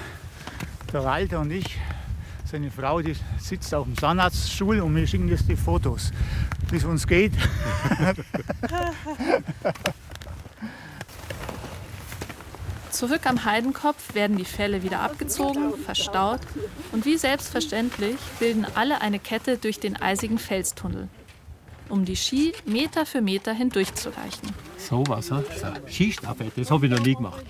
der 0.91 1.03
Walter 1.03 1.39
und 1.41 1.51
ich. 1.51 1.77
Seine 2.55 2.71
Frau, 2.71 3.01
die 3.01 3.13
sitzt 3.37 3.75
auf 3.75 3.83
dem 3.85 3.97
Zahnarztstuhl 3.97 4.79
und 4.79 4.95
wir 4.95 5.05
schicken 5.05 5.27
jetzt 5.27 5.49
die 5.49 5.57
Fotos, 5.57 6.11
wie 6.71 6.77
es 6.77 6.85
uns 6.85 7.05
geht. 7.05 7.33
Zurück 12.91 13.25
am 13.25 13.43
Heidenkopf 13.43 14.15
werden 14.15 14.37
die 14.37 14.45
Felle 14.45 14.83
wieder 14.83 15.01
abgezogen, 15.01 15.73
verstaut 15.83 16.39
und 16.93 17.03
wie 17.05 17.17
selbstverständlich 17.17 18.15
bilden 18.39 18.65
alle 18.73 19.01
eine 19.01 19.19
Kette 19.19 19.57
durch 19.57 19.81
den 19.81 20.01
eisigen 20.01 20.37
Felstunnel, 20.37 21.09
um 21.89 22.05
die 22.05 22.15
Ski 22.15 22.53
Meter 22.65 23.05
für 23.05 23.19
Meter 23.19 23.51
hindurchzureichen. 23.51 24.47
So 24.77 25.03
was, 25.07 25.27
so 25.27 25.43
Skistaffel, 25.89 26.53
das 26.55 26.71
habe 26.71 26.85
ich 26.85 26.91
noch 26.93 27.03
nie 27.03 27.15
gemacht. 27.15 27.43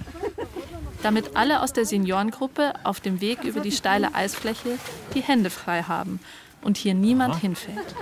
Damit 1.06 1.36
alle 1.36 1.62
aus 1.62 1.72
der 1.72 1.86
Seniorengruppe 1.86 2.74
auf 2.84 3.00
dem 3.00 3.22
Weg 3.22 3.44
über 3.44 3.60
die 3.60 3.72
steile 3.72 4.16
Eisfläche 4.16 4.80
die 5.14 5.22
Hände 5.22 5.52
frei 5.52 5.84
haben 5.84 6.20
und 6.64 6.78
hier 6.78 6.96
niemand 6.96 7.36
Aha. 7.36 7.42
hinfällt. 7.42 7.96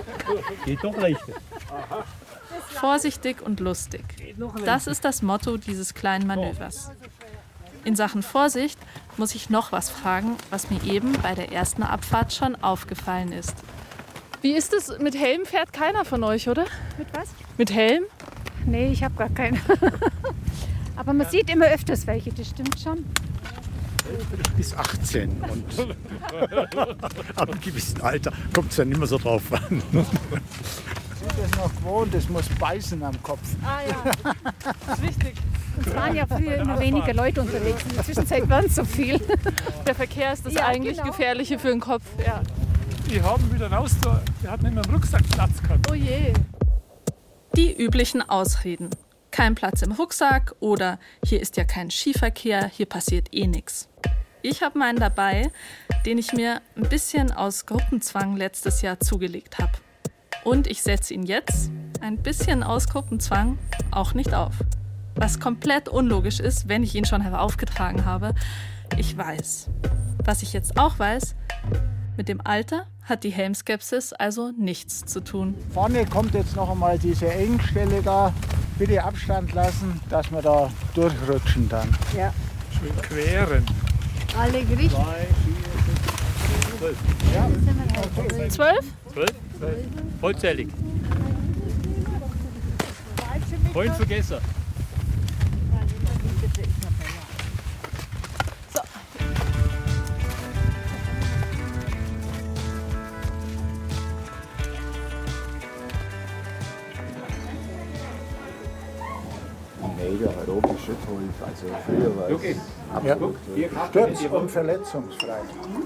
Geht 0.64 0.82
doch 0.82 0.96
leichter. 0.96 1.34
Vorsichtig 2.70 3.42
und 3.42 3.60
lustig. 3.60 4.02
Das 4.64 4.86
ist 4.86 5.04
das 5.04 5.20
Motto 5.20 5.58
dieses 5.58 5.92
kleinen 5.92 6.26
Manövers. 6.26 6.92
In 7.84 7.94
Sachen 7.94 8.22
Vorsicht 8.22 8.78
muss 9.18 9.34
ich 9.34 9.50
noch 9.50 9.70
was 9.70 9.90
fragen, 9.90 10.38
was 10.48 10.70
mir 10.70 10.82
eben 10.84 11.12
bei 11.20 11.34
der 11.34 11.52
ersten 11.52 11.82
Abfahrt 11.82 12.32
schon 12.32 12.56
aufgefallen 12.56 13.32
ist. 13.32 13.54
Wie 14.40 14.52
ist 14.52 14.72
es? 14.72 14.98
Mit 14.98 15.14
Helm 15.14 15.44
fährt 15.44 15.74
keiner 15.74 16.06
von 16.06 16.24
euch, 16.24 16.48
oder? 16.48 16.64
Mit 16.96 17.08
was? 17.12 17.28
Mit 17.58 17.70
Helm? 17.70 18.04
Nee, 18.64 18.90
ich 18.90 19.04
habe 19.04 19.14
gar 19.14 19.28
keinen. 19.28 19.60
Aber 20.96 21.12
man 21.12 21.28
sieht 21.28 21.50
immer 21.50 21.66
öfters 21.66 22.06
welche, 22.06 22.32
das 22.32 22.48
stimmt 22.48 22.78
schon. 22.80 23.04
Bis 24.56 24.74
18 24.74 25.30
und 25.50 25.64
ab 27.36 27.48
einem 27.48 27.60
gewissen 27.60 28.00
Alter 28.02 28.32
kommt 28.52 28.70
es 28.70 28.76
dann 28.76 28.92
immer 28.92 29.06
so 29.06 29.18
drauf 29.18 29.42
an. 29.52 29.82
Das 31.40 31.50
noch 31.58 31.74
gewohnt, 31.74 32.12
das 32.14 32.28
muss 32.28 32.46
beißen 32.60 33.02
am 33.02 33.20
Kopf. 33.22 33.40
Ah 33.64 33.80
ja, 33.88 34.12
das 34.86 34.98
ist 34.98 35.02
wichtig. 35.02 35.34
Es 35.80 35.94
waren 35.94 36.14
ja 36.14 36.26
früher 36.26 36.56
immer 36.56 36.78
weniger 36.78 37.14
Leute 37.14 37.40
unterwegs. 37.40 37.82
In 37.88 37.94
der 37.94 38.04
Zwischenzeit 38.04 38.48
waren 38.48 38.66
es 38.66 38.74
so 38.74 38.84
viel. 38.84 39.20
Der 39.86 39.94
Verkehr 39.94 40.32
ist 40.34 40.46
das 40.46 40.52
Ja, 40.54 40.66
eigentlich 40.66 40.98
genau. 40.98 41.10
Gefährliche 41.10 41.58
für 41.58 41.68
den 41.68 41.80
Kopf. 41.80 42.04
Ja. 42.24 42.42
Die 43.10 43.20
haben 43.22 43.52
wieder 43.52 43.70
raus, 43.72 43.92
wir 44.42 44.50
hatten 44.50 44.66
immer 44.66 44.84
im 44.84 44.94
Rucksack 44.94 45.22
Platz 45.30 45.62
gehabt. 45.62 45.90
Oh 45.90 45.94
je. 45.94 46.32
Die 47.56 47.74
üblichen 47.82 48.22
Ausreden. 48.28 48.90
Kein 49.34 49.56
Platz 49.56 49.82
im 49.82 49.90
Rucksack 49.90 50.54
oder 50.60 51.00
hier 51.26 51.40
ist 51.40 51.56
ja 51.56 51.64
kein 51.64 51.90
Skiverkehr, 51.90 52.68
hier 52.68 52.86
passiert 52.86 53.34
eh 53.34 53.48
nichts. 53.48 53.88
Ich 54.42 54.62
habe 54.62 54.78
meinen 54.78 55.00
dabei, 55.00 55.50
den 56.06 56.18
ich 56.18 56.32
mir 56.34 56.62
ein 56.76 56.88
bisschen 56.88 57.32
aus 57.32 57.66
Gruppenzwang 57.66 58.36
letztes 58.36 58.80
Jahr 58.80 59.00
zugelegt 59.00 59.58
habe. 59.58 59.72
Und 60.44 60.68
ich 60.68 60.84
setze 60.84 61.14
ihn 61.14 61.24
jetzt, 61.24 61.72
ein 62.00 62.18
bisschen 62.18 62.62
aus 62.62 62.86
Gruppenzwang, 62.86 63.58
auch 63.90 64.14
nicht 64.14 64.32
auf. 64.34 64.54
Was 65.16 65.40
komplett 65.40 65.88
unlogisch 65.88 66.38
ist, 66.38 66.68
wenn 66.68 66.84
ich 66.84 66.94
ihn 66.94 67.04
schon 67.04 67.20
heraufgetragen 67.20 68.04
habe. 68.04 68.36
Ich 68.96 69.16
weiß. 69.16 69.68
Was 70.24 70.42
ich 70.42 70.52
jetzt 70.52 70.78
auch 70.78 71.00
weiß, 71.00 71.34
mit 72.16 72.28
dem 72.28 72.40
Alter 72.44 72.86
hat 73.02 73.24
die 73.24 73.30
Helmskepsis 73.30 74.12
also 74.12 74.52
nichts 74.58 75.04
zu 75.04 75.20
tun. 75.20 75.54
Vorne 75.72 76.06
kommt 76.06 76.34
jetzt 76.34 76.56
noch 76.56 76.70
einmal 76.70 76.98
diese 76.98 77.30
Engstelle 77.32 78.02
da. 78.02 78.32
Bitte 78.78 79.02
Abstand 79.04 79.52
lassen, 79.52 80.00
dass 80.10 80.30
wir 80.32 80.42
da 80.42 80.70
durchrutschen 80.94 81.68
dann. 81.68 81.88
Ja. 82.16 82.32
Schön 82.72 82.96
queren. 83.02 83.64
Alle 84.36 84.64
gerichtet. 84.64 84.98
Ja. 87.34 87.48
Zwölf? 88.48 88.84
Zwölf? 89.12 89.32
Vollzählig. 90.20 90.68
Vorhin 93.72 93.94
vergessen. 93.94 94.38
Oben 109.84 110.78
schon 110.78 110.96
geholt. 111.06 111.30
Also 111.44 111.66
früher 111.86 112.16
war 112.16 112.30
es 112.30 112.42
Ja. 112.42 112.96
abgedruckt. 112.96 113.38
Sturz- 113.90 114.32
und 114.32 114.50
verletzungsfrei. 114.50 115.38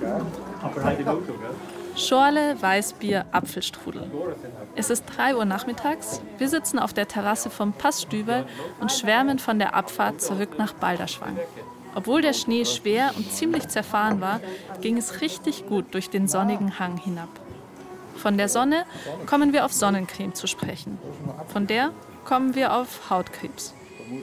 Ja. 0.03 0.21
Aber 0.63 0.85
halt 0.85 1.01
im 1.01 1.09
Auto, 1.09 1.21
gell? 1.25 1.97
Schorle, 1.97 2.57
Weißbier, 2.61 3.27
Apfelstrudel. 3.33 4.09
Es 4.77 4.89
ist 4.91 5.05
3 5.17 5.35
Uhr 5.35 5.45
nachmittags. 5.45 6.21
Wir 6.39 6.49
sitzen 6.49 6.79
auf 6.79 6.93
der 6.93 7.09
Terrasse 7.09 7.51
vom 7.51 7.73
Passstübel 7.73 8.47
und 8.81 8.93
schwärmen 8.93 9.41
von 9.41 9.59
der 9.59 9.75
Abfahrt 9.75 10.21
zurück 10.21 10.59
nach 10.59 10.75
Balderschwang. 10.75 11.37
Obwohl 11.97 12.23
der 12.23 12.35
Schnee 12.35 12.65
schwer 12.65 13.11
und 13.17 13.33
ziemlich 13.33 13.67
zerfahren 13.69 14.21
war, 14.21 14.41
ging 14.81 14.97
es 14.97 15.21
richtig 15.21 15.67
gut 15.67 15.87
durch 15.93 16.09
den 16.11 16.29
sonnigen 16.29 16.79
Hang 16.79 16.99
hinab. 16.99 17.31
Von 18.15 18.37
der 18.37 18.49
Sonne 18.49 18.85
kommen 19.27 19.53
wir 19.53 19.65
auf 19.65 19.73
Sonnencreme 19.73 20.35
zu 20.35 20.47
sprechen. 20.47 20.99
Von 21.49 21.67
der 21.67 21.91
kommen 22.25 22.55
wir 22.55 22.75
auf 22.75 23.11
Hautkrebs. 23.11 23.75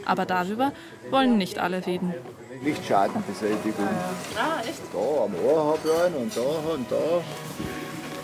Aber 0.05 0.25
darüber 0.25 0.71
wollen 1.09 1.37
nicht 1.37 1.59
alle 1.59 1.85
reden. 1.85 2.13
Lichtschadenbeseitigung. 2.63 3.87
Ah, 4.37 4.61
echt? 4.61 4.81
Da 4.93 5.23
am 5.23 5.35
Ohr 5.45 5.65
habe 5.71 5.79
ich 5.83 6.05
einen 6.05 6.15
und 6.15 6.35
da 6.35 6.73
und 6.73 6.91
da. 6.91 7.21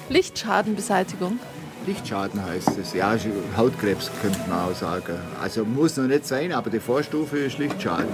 Lichtschadenbeseitigung. 0.10 1.40
Lichtschaden 1.86 2.46
heißt 2.46 2.78
es. 2.78 2.94
Ja, 2.94 3.16
Hautkrebs 3.58 4.12
könnte 4.22 4.40
man 4.48 4.70
auch 4.70 4.76
sagen. 4.76 5.18
Also 5.42 5.66
muss 5.66 5.98
noch 5.98 6.06
nicht 6.06 6.28
sein, 6.28 6.52
aber 6.54 6.70
die 6.70 6.80
Vorstufe 6.80 7.38
ist 7.40 7.58
Lichtschaden. 7.58 8.08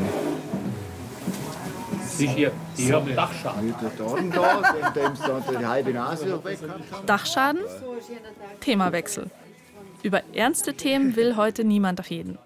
Ich, 2.20 2.32
hier, 2.32 2.52
ich 2.76 2.92
habe 2.92 3.12
Dachschaden. 3.12 3.68
Mit 3.68 3.76
der 3.82 3.90
Dorn 3.92 4.32
da, 4.32 4.92
dem 4.96 5.16
sie 5.16 5.22
dann 5.28 5.44
die 5.60 5.66
halbe 5.66 5.92
Nase 5.92 6.44
weg 6.44 6.60
haben. 6.68 7.06
Dachschaden? 7.06 7.62
Themawechsel. 8.62 9.30
Über 10.02 10.22
ernste 10.34 10.74
Themen 10.74 11.16
will 11.16 11.36
heute 11.36 11.64
niemand 11.64 12.10
reden. 12.10 12.40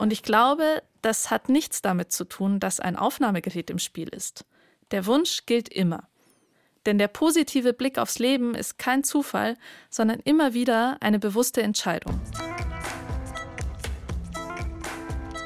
Und 0.00 0.14
ich 0.14 0.22
glaube, 0.22 0.82
das 1.02 1.30
hat 1.30 1.50
nichts 1.50 1.82
damit 1.82 2.10
zu 2.10 2.24
tun, 2.24 2.58
dass 2.58 2.80
ein 2.80 2.96
Aufnahmegerät 2.96 3.68
im 3.68 3.78
Spiel 3.78 4.08
ist. 4.08 4.46
Der 4.92 5.04
Wunsch 5.04 5.44
gilt 5.44 5.68
immer. 5.68 6.08
Denn 6.86 6.96
der 6.96 7.08
positive 7.08 7.74
Blick 7.74 7.98
aufs 7.98 8.18
Leben 8.18 8.54
ist 8.54 8.78
kein 8.78 9.04
Zufall, 9.04 9.58
sondern 9.90 10.20
immer 10.20 10.54
wieder 10.54 10.96
eine 11.00 11.18
bewusste 11.18 11.60
Entscheidung. 11.60 12.18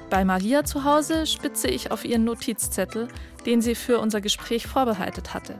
Bei 0.09 0.25
Maria 0.25 0.63
zu 0.63 0.85
Hause 0.85 1.27
spitze 1.27 1.67
ich 1.67 1.91
auf 1.91 2.05
ihren 2.05 2.23
Notizzettel, 2.23 3.09
den 3.47 3.61
sie 3.61 3.75
für 3.75 3.99
unser 3.99 4.21
Gespräch 4.21 4.69
vorbereitet 4.69 5.35
hatte. 5.35 5.59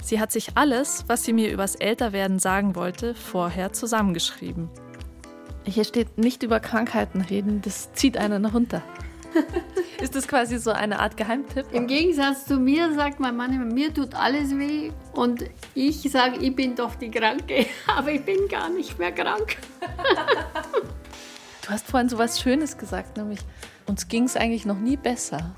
Sie 0.00 0.20
hat 0.20 0.30
sich 0.30 0.56
alles, 0.56 1.02
was 1.08 1.24
sie 1.24 1.32
mir 1.32 1.50
übers 1.50 1.74
Älterwerden 1.74 2.38
sagen 2.38 2.76
wollte, 2.76 3.16
vorher 3.16 3.72
zusammengeschrieben. 3.72 4.70
Hier 5.68 5.84
steht 5.84 6.16
nicht 6.16 6.42
über 6.42 6.60
Krankheiten 6.60 7.20
reden, 7.20 7.60
das 7.62 7.92
zieht 7.92 8.16
einen 8.16 8.46
runter. 8.46 8.82
Ist 10.00 10.14
das 10.14 10.26
quasi 10.26 10.58
so 10.58 10.70
eine 10.70 11.00
Art 11.00 11.16
Geheimtipp? 11.16 11.66
Im 11.72 11.86
Gegensatz 11.86 12.46
zu 12.46 12.56
mir 12.56 12.94
sagt 12.94 13.20
mein 13.20 13.36
Mann 13.36 13.52
immer, 13.52 13.66
mir 13.66 13.92
tut 13.92 14.14
alles 14.14 14.56
weh 14.56 14.90
und 15.12 15.44
ich 15.74 16.00
sage, 16.10 16.38
ich 16.40 16.54
bin 16.56 16.74
doch 16.74 16.94
die 16.94 17.10
Kranke, 17.10 17.66
aber 17.86 18.12
ich 18.12 18.24
bin 18.24 18.48
gar 18.48 18.70
nicht 18.70 18.98
mehr 18.98 19.12
krank. 19.12 19.58
Du 21.62 21.68
hast 21.68 21.86
vorhin 21.86 22.08
so 22.08 22.16
was 22.16 22.40
Schönes 22.40 22.78
gesagt, 22.78 23.18
nämlich 23.18 23.40
uns 23.86 24.08
ging 24.08 24.24
es 24.24 24.36
eigentlich 24.36 24.64
noch 24.64 24.78
nie 24.78 24.96
besser. 24.96 25.54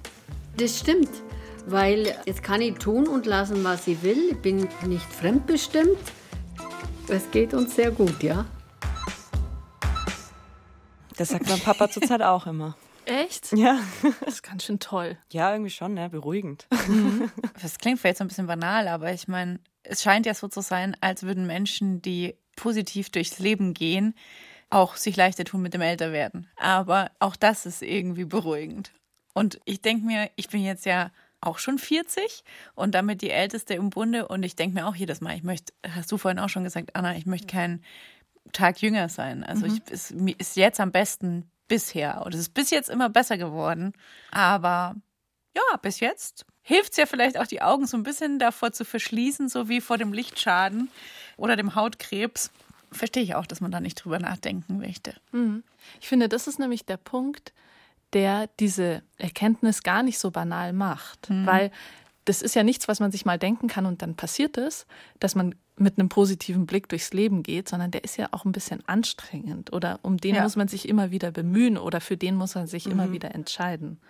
Das 0.56 0.78
stimmt, 0.78 1.10
weil 1.66 2.16
jetzt 2.26 2.42
kann 2.42 2.60
ich 2.60 2.74
tun 2.74 3.06
und 3.06 3.26
lassen, 3.26 3.62
was 3.62 3.86
ich 3.86 4.02
will. 4.02 4.30
Ich 4.30 4.38
bin 4.38 4.68
nicht 4.86 5.12
fremdbestimmt. 5.12 5.98
Es 7.06 7.30
geht 7.30 7.54
uns 7.54 7.76
sehr 7.76 7.92
gut, 7.92 8.22
ja. 8.22 8.46
Das 11.20 11.28
sagt 11.28 11.50
mein 11.50 11.60
Papa 11.60 11.90
zurzeit 11.90 12.22
auch 12.22 12.46
immer. 12.46 12.78
Echt? 13.04 13.52
Ja. 13.52 13.78
Das 14.20 14.36
ist 14.36 14.42
ganz 14.42 14.64
schön 14.64 14.78
toll. 14.78 15.18
Ja, 15.30 15.52
irgendwie 15.52 15.70
schon, 15.70 15.92
ne? 15.92 16.08
Beruhigend. 16.08 16.66
Das 17.60 17.76
klingt 17.76 18.00
vielleicht 18.00 18.16
so 18.16 18.24
ein 18.24 18.28
bisschen 18.28 18.46
banal, 18.46 18.88
aber 18.88 19.12
ich 19.12 19.28
meine, 19.28 19.60
es 19.82 20.02
scheint 20.02 20.24
ja 20.24 20.32
so 20.32 20.48
zu 20.48 20.62
sein, 20.62 20.96
als 21.02 21.24
würden 21.24 21.46
Menschen, 21.46 22.00
die 22.00 22.36
positiv 22.56 23.10
durchs 23.10 23.38
Leben 23.38 23.74
gehen, 23.74 24.14
auch 24.70 24.96
sich 24.96 25.14
leichter 25.14 25.44
tun 25.44 25.60
mit 25.60 25.74
dem 25.74 25.82
Älterwerden. 25.82 26.48
Aber 26.56 27.10
auch 27.18 27.36
das 27.36 27.66
ist 27.66 27.82
irgendwie 27.82 28.24
beruhigend. 28.24 28.90
Und 29.34 29.60
ich 29.66 29.82
denke 29.82 30.06
mir, 30.06 30.30
ich 30.36 30.48
bin 30.48 30.64
jetzt 30.64 30.86
ja 30.86 31.10
auch 31.42 31.58
schon 31.58 31.78
40 31.78 32.44
und 32.74 32.94
damit 32.94 33.20
die 33.20 33.30
Älteste 33.30 33.74
im 33.74 33.90
Bunde. 33.90 34.26
Und 34.26 34.42
ich 34.42 34.56
denke 34.56 34.74
mir 34.74 34.86
auch 34.86 34.94
jedes 34.94 35.20
Mal, 35.20 35.36
ich 35.36 35.42
möchte, 35.42 35.74
hast 35.86 36.10
du 36.12 36.16
vorhin 36.16 36.38
auch 36.38 36.48
schon 36.48 36.64
gesagt, 36.64 36.96
Anna, 36.96 37.14
ich 37.14 37.26
möchte 37.26 37.46
keinen 37.46 37.84
Tag 38.52 38.80
jünger 38.82 39.08
sein. 39.08 39.44
Also 39.44 39.66
Mhm. 39.66 39.74
ich, 39.86 39.92
es 39.92 40.10
ist 40.38 40.56
jetzt 40.56 40.80
am 40.80 40.90
besten 40.92 41.50
bisher. 41.68 42.22
Und 42.24 42.34
es 42.34 42.40
ist 42.40 42.54
bis 42.54 42.70
jetzt 42.70 42.90
immer 42.90 43.08
besser 43.08 43.38
geworden. 43.38 43.92
Aber 44.30 44.96
ja, 45.54 45.76
bis 45.82 46.00
jetzt 46.00 46.44
hilft 46.62 46.92
es 46.92 46.96
ja 46.98 47.06
vielleicht 47.06 47.38
auch, 47.38 47.46
die 47.46 47.62
Augen 47.62 47.86
so 47.86 47.96
ein 47.96 48.02
bisschen 48.02 48.38
davor 48.38 48.72
zu 48.72 48.84
verschließen, 48.84 49.48
so 49.48 49.68
wie 49.68 49.80
vor 49.80 49.98
dem 49.98 50.12
Lichtschaden 50.12 50.90
oder 51.36 51.56
dem 51.56 51.74
Hautkrebs. 51.74 52.50
Verstehe 52.92 53.22
ich 53.22 53.34
auch, 53.36 53.46
dass 53.46 53.60
man 53.60 53.70
da 53.70 53.78
nicht 53.80 53.94
drüber 53.96 54.18
nachdenken 54.18 54.78
möchte. 54.78 55.14
Mhm. 55.32 55.62
Ich 56.00 56.08
finde, 56.08 56.28
das 56.28 56.46
ist 56.48 56.58
nämlich 56.58 56.84
der 56.86 56.96
Punkt, 56.96 57.52
der 58.12 58.48
diese 58.58 59.02
Erkenntnis 59.18 59.84
gar 59.84 60.02
nicht 60.02 60.18
so 60.18 60.32
banal 60.32 60.72
macht. 60.72 61.30
Mhm. 61.30 61.46
Weil 61.46 61.70
das 62.24 62.42
ist 62.42 62.54
ja 62.56 62.64
nichts, 62.64 62.88
was 62.88 62.98
man 63.00 63.12
sich 63.12 63.24
mal 63.24 63.38
denken 63.38 63.68
kann 63.68 63.86
und 63.86 64.02
dann 64.02 64.16
passiert 64.16 64.58
es, 64.58 64.86
dass 65.20 65.34
man 65.36 65.54
mit 65.80 65.98
einem 65.98 66.08
positiven 66.08 66.66
Blick 66.66 66.88
durchs 66.88 67.12
Leben 67.12 67.42
geht, 67.42 67.68
sondern 67.68 67.90
der 67.90 68.04
ist 68.04 68.16
ja 68.16 68.28
auch 68.32 68.44
ein 68.44 68.52
bisschen 68.52 68.82
anstrengend 68.88 69.72
oder 69.72 69.98
um 70.02 70.16
den 70.18 70.34
Ja. 70.36 70.42
muss 70.42 70.56
man 70.56 70.68
sich 70.68 70.88
immer 70.88 71.10
wieder 71.10 71.30
bemühen 71.30 71.78
oder 71.78 72.00
für 72.00 72.16
den 72.16 72.34
muss 72.36 72.54
man 72.54 72.66
sich 72.66 72.86
immer 72.86 73.06
Mhm. 73.06 73.12
wieder 73.12 73.34
entscheiden. 73.34 74.00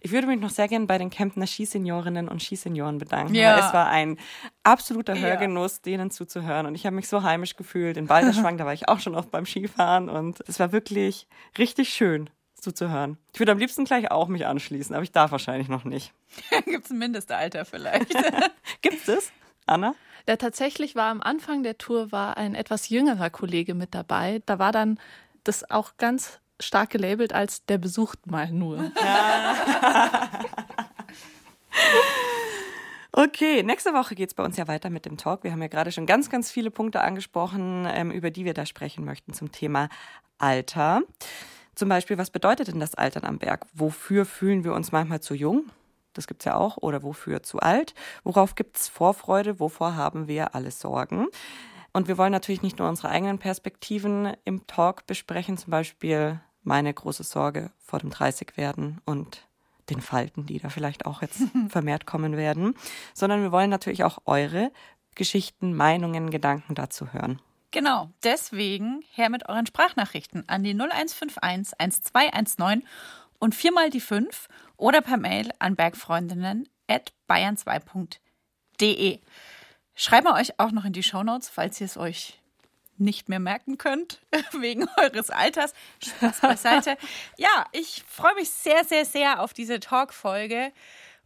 Ich 0.00 0.12
würde 0.12 0.26
mich 0.26 0.38
noch 0.38 0.50
sehr 0.50 0.68
gerne 0.68 0.84
bei 0.84 0.98
den 0.98 1.08
Kemptner 1.08 1.46
Skiseniorinnen 1.46 2.28
und 2.28 2.42
Skisenioren 2.42 2.98
bedanken. 2.98 3.34
Ja. 3.34 3.66
Es 3.66 3.72
war 3.72 3.88
ein 3.88 4.18
absoluter 4.62 5.14
Ja. 5.14 5.22
Hörgenuss, 5.28 5.80
denen 5.80 6.10
zuzuhören. 6.10 6.66
Und 6.66 6.74
ich 6.74 6.84
habe 6.84 6.94
mich 6.96 7.08
so 7.08 7.22
heimisch 7.22 7.56
gefühlt. 7.56 7.96
In 7.96 8.06
Balderschwang, 8.06 8.58
da 8.58 8.66
war 8.66 8.74
ich 8.74 8.86
auch 8.88 9.00
schon 9.00 9.14
oft 9.14 9.30
beim 9.30 9.46
Skifahren. 9.46 10.10
Und 10.10 10.40
es 10.46 10.60
war 10.60 10.72
wirklich 10.72 11.26
richtig 11.56 11.88
schön 11.94 12.28
zuzuhören. 12.54 13.16
Ich 13.32 13.40
würde 13.40 13.52
am 13.52 13.58
liebsten 13.58 13.84
gleich 13.86 14.10
auch 14.10 14.28
mich 14.28 14.44
anschließen, 14.46 14.94
aber 14.94 15.04
ich 15.04 15.12
darf 15.12 15.32
wahrscheinlich 15.32 15.68
noch 15.68 15.84
nicht. 15.84 16.12
Gibt 16.66 16.84
es 16.84 16.90
ein 16.90 16.98
Mindestalter 16.98 17.64
vielleicht? 17.64 18.12
Gibt's 18.82 19.06
das, 19.06 19.32
Anna? 19.64 19.94
Ja, 20.26 20.36
tatsächlich 20.36 20.94
war 20.96 21.10
am 21.10 21.20
Anfang 21.20 21.62
der 21.62 21.76
Tour 21.76 22.10
war 22.10 22.36
ein 22.36 22.54
etwas 22.54 22.88
jüngerer 22.88 23.30
Kollege 23.30 23.74
mit 23.74 23.94
dabei. 23.94 24.42
Da 24.46 24.58
war 24.58 24.72
dann 24.72 24.98
das 25.44 25.70
auch 25.70 25.96
ganz 25.98 26.40
stark 26.60 26.90
gelabelt 26.90 27.32
als 27.32 27.66
der 27.66 27.78
besucht 27.78 28.26
mal 28.26 28.50
nur. 28.50 28.90
Okay, 33.16 33.62
nächste 33.62 33.92
Woche 33.94 34.16
geht's 34.16 34.34
bei 34.34 34.44
uns 34.44 34.56
ja 34.56 34.66
weiter 34.66 34.90
mit 34.90 35.06
dem 35.06 35.16
Talk. 35.16 35.44
Wir 35.44 35.52
haben 35.52 35.62
ja 35.62 35.68
gerade 35.68 35.92
schon 35.92 36.04
ganz, 36.04 36.30
ganz 36.30 36.50
viele 36.50 36.72
Punkte 36.72 37.00
angesprochen, 37.00 37.86
ähm, 37.88 38.10
über 38.10 38.32
die 38.32 38.44
wir 38.44 38.54
da 38.54 38.66
sprechen 38.66 39.04
möchten 39.04 39.32
zum 39.32 39.52
Thema 39.52 39.88
Alter. 40.38 41.02
Zum 41.76 41.88
Beispiel, 41.88 42.18
was 42.18 42.30
bedeutet 42.30 42.66
denn 42.66 42.80
das 42.80 42.96
Altern 42.96 43.22
am 43.22 43.38
Berg? 43.38 43.66
Wofür 43.72 44.24
fühlen 44.24 44.64
wir 44.64 44.72
uns 44.72 44.90
manchmal 44.90 45.20
zu 45.20 45.34
jung? 45.34 45.70
Das 46.14 46.26
gibt's 46.26 46.44
ja 46.44 46.56
auch. 46.56 46.78
Oder 46.78 47.02
wofür 47.02 47.42
zu 47.42 47.60
alt? 47.60 47.94
Worauf 48.22 48.54
gibt's 48.54 48.88
Vorfreude? 48.88 49.60
Wovor 49.60 49.96
haben 49.96 50.28
wir 50.28 50.54
alle 50.54 50.70
Sorgen? 50.70 51.26
Und 51.92 52.08
wir 52.08 52.18
wollen 52.18 52.32
natürlich 52.32 52.62
nicht 52.62 52.78
nur 52.78 52.88
unsere 52.88 53.08
eigenen 53.08 53.38
Perspektiven 53.38 54.32
im 54.44 54.66
Talk 54.66 55.06
besprechen, 55.06 55.56
zum 55.56 55.70
Beispiel 55.70 56.40
meine 56.62 56.92
große 56.92 57.22
Sorge 57.22 57.70
vor 57.78 58.00
dem 58.00 58.10
30 58.10 58.56
werden 58.56 59.00
und 59.04 59.46
den 59.90 60.00
Falten, 60.00 60.46
die 60.46 60.58
da 60.58 60.70
vielleicht 60.70 61.06
auch 61.06 61.22
jetzt 61.22 61.42
vermehrt 61.68 62.06
kommen 62.06 62.36
werden, 62.36 62.74
sondern 63.12 63.42
wir 63.42 63.52
wollen 63.52 63.70
natürlich 63.70 64.02
auch 64.02 64.18
eure 64.24 64.72
Geschichten, 65.14 65.74
Meinungen, 65.74 66.30
Gedanken 66.30 66.74
dazu 66.74 67.12
hören. 67.12 67.40
Genau, 67.70 68.10
deswegen 68.22 69.02
her 69.12 69.30
mit 69.30 69.48
euren 69.48 69.66
Sprachnachrichten 69.66 70.48
an 70.48 70.62
die 70.62 70.74
0151 70.74 71.74
1219 71.78 72.86
und 73.44 73.54
viermal 73.54 73.90
die 73.90 74.00
5 74.00 74.48
oder 74.78 75.02
per 75.02 75.18
Mail 75.18 75.50
an 75.58 75.76
bergfreundinnen 75.76 76.66
at 76.88 77.12
bayern2.de. 77.28 79.20
Schreiben 79.94 80.26
wir 80.26 80.34
euch 80.34 80.58
auch 80.58 80.70
noch 80.70 80.86
in 80.86 80.94
die 80.94 81.02
Shownotes, 81.02 81.50
falls 81.50 81.78
ihr 81.78 81.84
es 81.84 81.98
euch 81.98 82.40
nicht 82.96 83.28
mehr 83.28 83.40
merken 83.40 83.76
könnt, 83.76 84.22
wegen 84.58 84.88
eures 84.96 85.28
Alters. 85.28 85.74
Spaß 86.02 86.40
beiseite. 86.40 86.96
Ja, 87.36 87.66
ich 87.72 88.02
freue 88.08 88.34
mich 88.34 88.48
sehr, 88.48 88.82
sehr, 88.84 89.04
sehr 89.04 89.42
auf 89.42 89.52
diese 89.52 89.78
Talk-Folge 89.78 90.72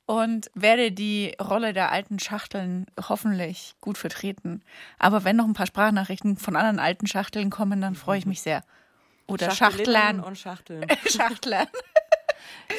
und 0.05 0.51
werde 0.55 0.91
die 0.91 1.37
Rolle 1.41 1.73
der 1.73 1.93
alten 1.93 2.19
Schachteln 2.19 2.87
hoffentlich 3.09 3.77
gut 3.81 3.97
vertreten. 3.97 4.65
Aber 4.99 5.23
wenn 5.23 5.37
noch 5.37 5.47
ein 5.47 5.55
paar 5.55 5.67
Sprachnachrichten 5.67 6.37
von 6.37 6.57
anderen 6.57 6.81
alten 6.81 7.07
Schachteln 7.07 7.51
kommen, 7.51 7.81
dann 7.81 7.95
freue 7.95 8.19
ich 8.19 8.27
mich 8.27 8.43
sehr. 8.43 8.65
Oder 9.29 9.53
Schachtlern. 9.53 10.19
und 10.21 10.37
Schachteln. 10.37 10.85
Schachtlern. 11.07 11.69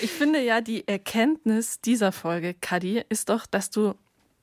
Ich 0.01 0.11
finde 0.11 0.41
ja, 0.41 0.61
die 0.61 0.87
Erkenntnis 0.87 1.81
dieser 1.81 2.11
Folge, 2.11 2.53
Kadi, 2.53 3.03
ist 3.09 3.29
doch, 3.29 3.45
dass 3.45 3.69
du 3.69 3.95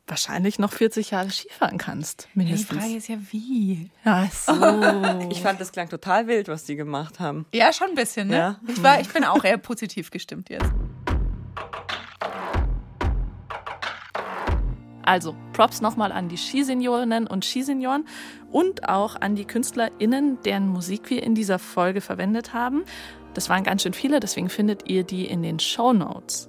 wahrscheinlich 0.07 0.59
noch 0.59 0.72
40 0.72 1.11
Jahre 1.11 1.30
Skifahren 1.30 1.78
kannst. 1.78 2.28
Die 2.34 2.38
Mindestens. 2.38 2.78
Frage 2.78 2.97
ist 2.97 3.09
ja, 3.09 3.16
wie? 3.30 3.90
Ach 4.05 4.30
so. 4.30 4.53
Ich 5.30 5.40
fand, 5.40 5.61
das 5.61 5.72
klang 5.72 5.88
total 5.88 6.26
wild, 6.28 6.49
was 6.49 6.64
die 6.64 6.76
gemacht 6.76 7.18
haben. 7.20 7.47
Ja, 7.53 7.72
schon 7.72 7.88
ein 7.88 7.94
bisschen, 7.94 8.28
ne? 8.28 8.36
Ja. 8.36 8.61
Ich, 8.68 8.82
war, 8.82 9.01
ich 9.01 9.09
bin 9.09 9.24
auch 9.24 9.44
eher 9.44 9.59
positiv 9.59 10.11
gestimmt 10.11 10.49
jetzt. 10.51 10.70
Also, 15.03 15.36
Props 15.53 15.80
nochmal 15.80 16.11
an 16.11 16.28
die 16.28 16.36
Skiseniorinnen 16.36 17.28
und 17.28 17.44
Skisenioren 17.44 18.07
und 18.51 18.88
auch 18.88 19.14
an 19.20 19.36
die 19.36 19.44
KünstlerInnen, 19.44 20.40
deren 20.42 20.66
Musik 20.66 21.11
wir 21.11 21.22
in 21.22 21.36
dieser 21.36 21.61
Folge 21.61 22.01
verwendet 22.01 22.53
haben. 22.53 22.84
Das 23.37 23.51
waren 23.51 23.64
ganz 23.64 23.82
schön 23.82 23.93
viele, 23.93 24.18
deswegen 24.18 24.49
findet 24.49 24.89
ihr 24.89 25.05
die 25.05 25.26
in 25.26 25.43
den 25.43 25.59
Show 25.59 25.93
Notes. 25.93 26.49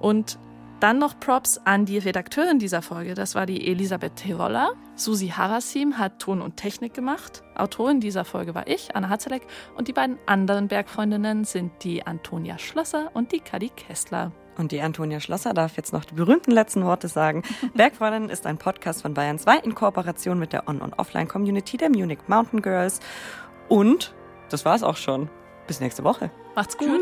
Und 0.00 0.36
dann 0.80 0.98
noch 0.98 1.20
Props 1.20 1.58
an 1.64 1.86
die 1.86 1.98
Redakteurin 1.98 2.58
dieser 2.58 2.82
Folge, 2.82 3.14
das 3.14 3.36
war 3.36 3.46
die 3.46 3.68
Elisabeth 3.68 4.16
Tiroller. 4.16 4.72
Susi 4.96 5.28
Harasim 5.28 5.96
hat 5.96 6.18
Ton 6.18 6.42
und 6.42 6.56
Technik 6.56 6.92
gemacht. 6.92 7.44
Autorin 7.54 8.00
dieser 8.00 8.24
Folge 8.24 8.52
war 8.52 8.66
ich, 8.66 8.96
Anna 8.96 9.10
Hatzeleck, 9.10 9.46
und 9.76 9.86
die 9.86 9.92
beiden 9.92 10.18
anderen 10.26 10.66
Bergfreundinnen 10.66 11.44
sind 11.44 11.70
die 11.84 12.04
Antonia 12.04 12.58
Schlosser 12.58 13.12
und 13.14 13.30
die 13.30 13.38
Kadi 13.38 13.68
Kessler. 13.68 14.32
Und 14.58 14.72
die 14.72 14.80
Antonia 14.80 15.20
Schlosser 15.20 15.54
darf 15.54 15.76
jetzt 15.76 15.92
noch 15.92 16.04
die 16.04 16.14
berühmten 16.14 16.50
letzten 16.50 16.84
Worte 16.84 17.06
sagen. 17.06 17.44
Bergfreundinnen 17.74 18.28
ist 18.28 18.44
ein 18.44 18.58
Podcast 18.58 19.02
von 19.02 19.14
Bayern 19.14 19.38
2 19.38 19.58
in 19.58 19.76
Kooperation 19.76 20.40
mit 20.40 20.52
der 20.52 20.68
On- 20.68 20.80
und 20.80 20.98
Offline-Community 20.98 21.76
der 21.76 21.90
Munich 21.90 22.18
Mountain 22.26 22.60
Girls. 22.60 22.98
Und 23.68 24.12
das 24.50 24.64
war's 24.64 24.82
auch 24.82 24.96
schon. 24.96 25.30
Bis 25.66 25.80
nächste 25.80 26.04
Woche. 26.04 26.30
Macht's 26.54 26.76
gut. 26.76 27.00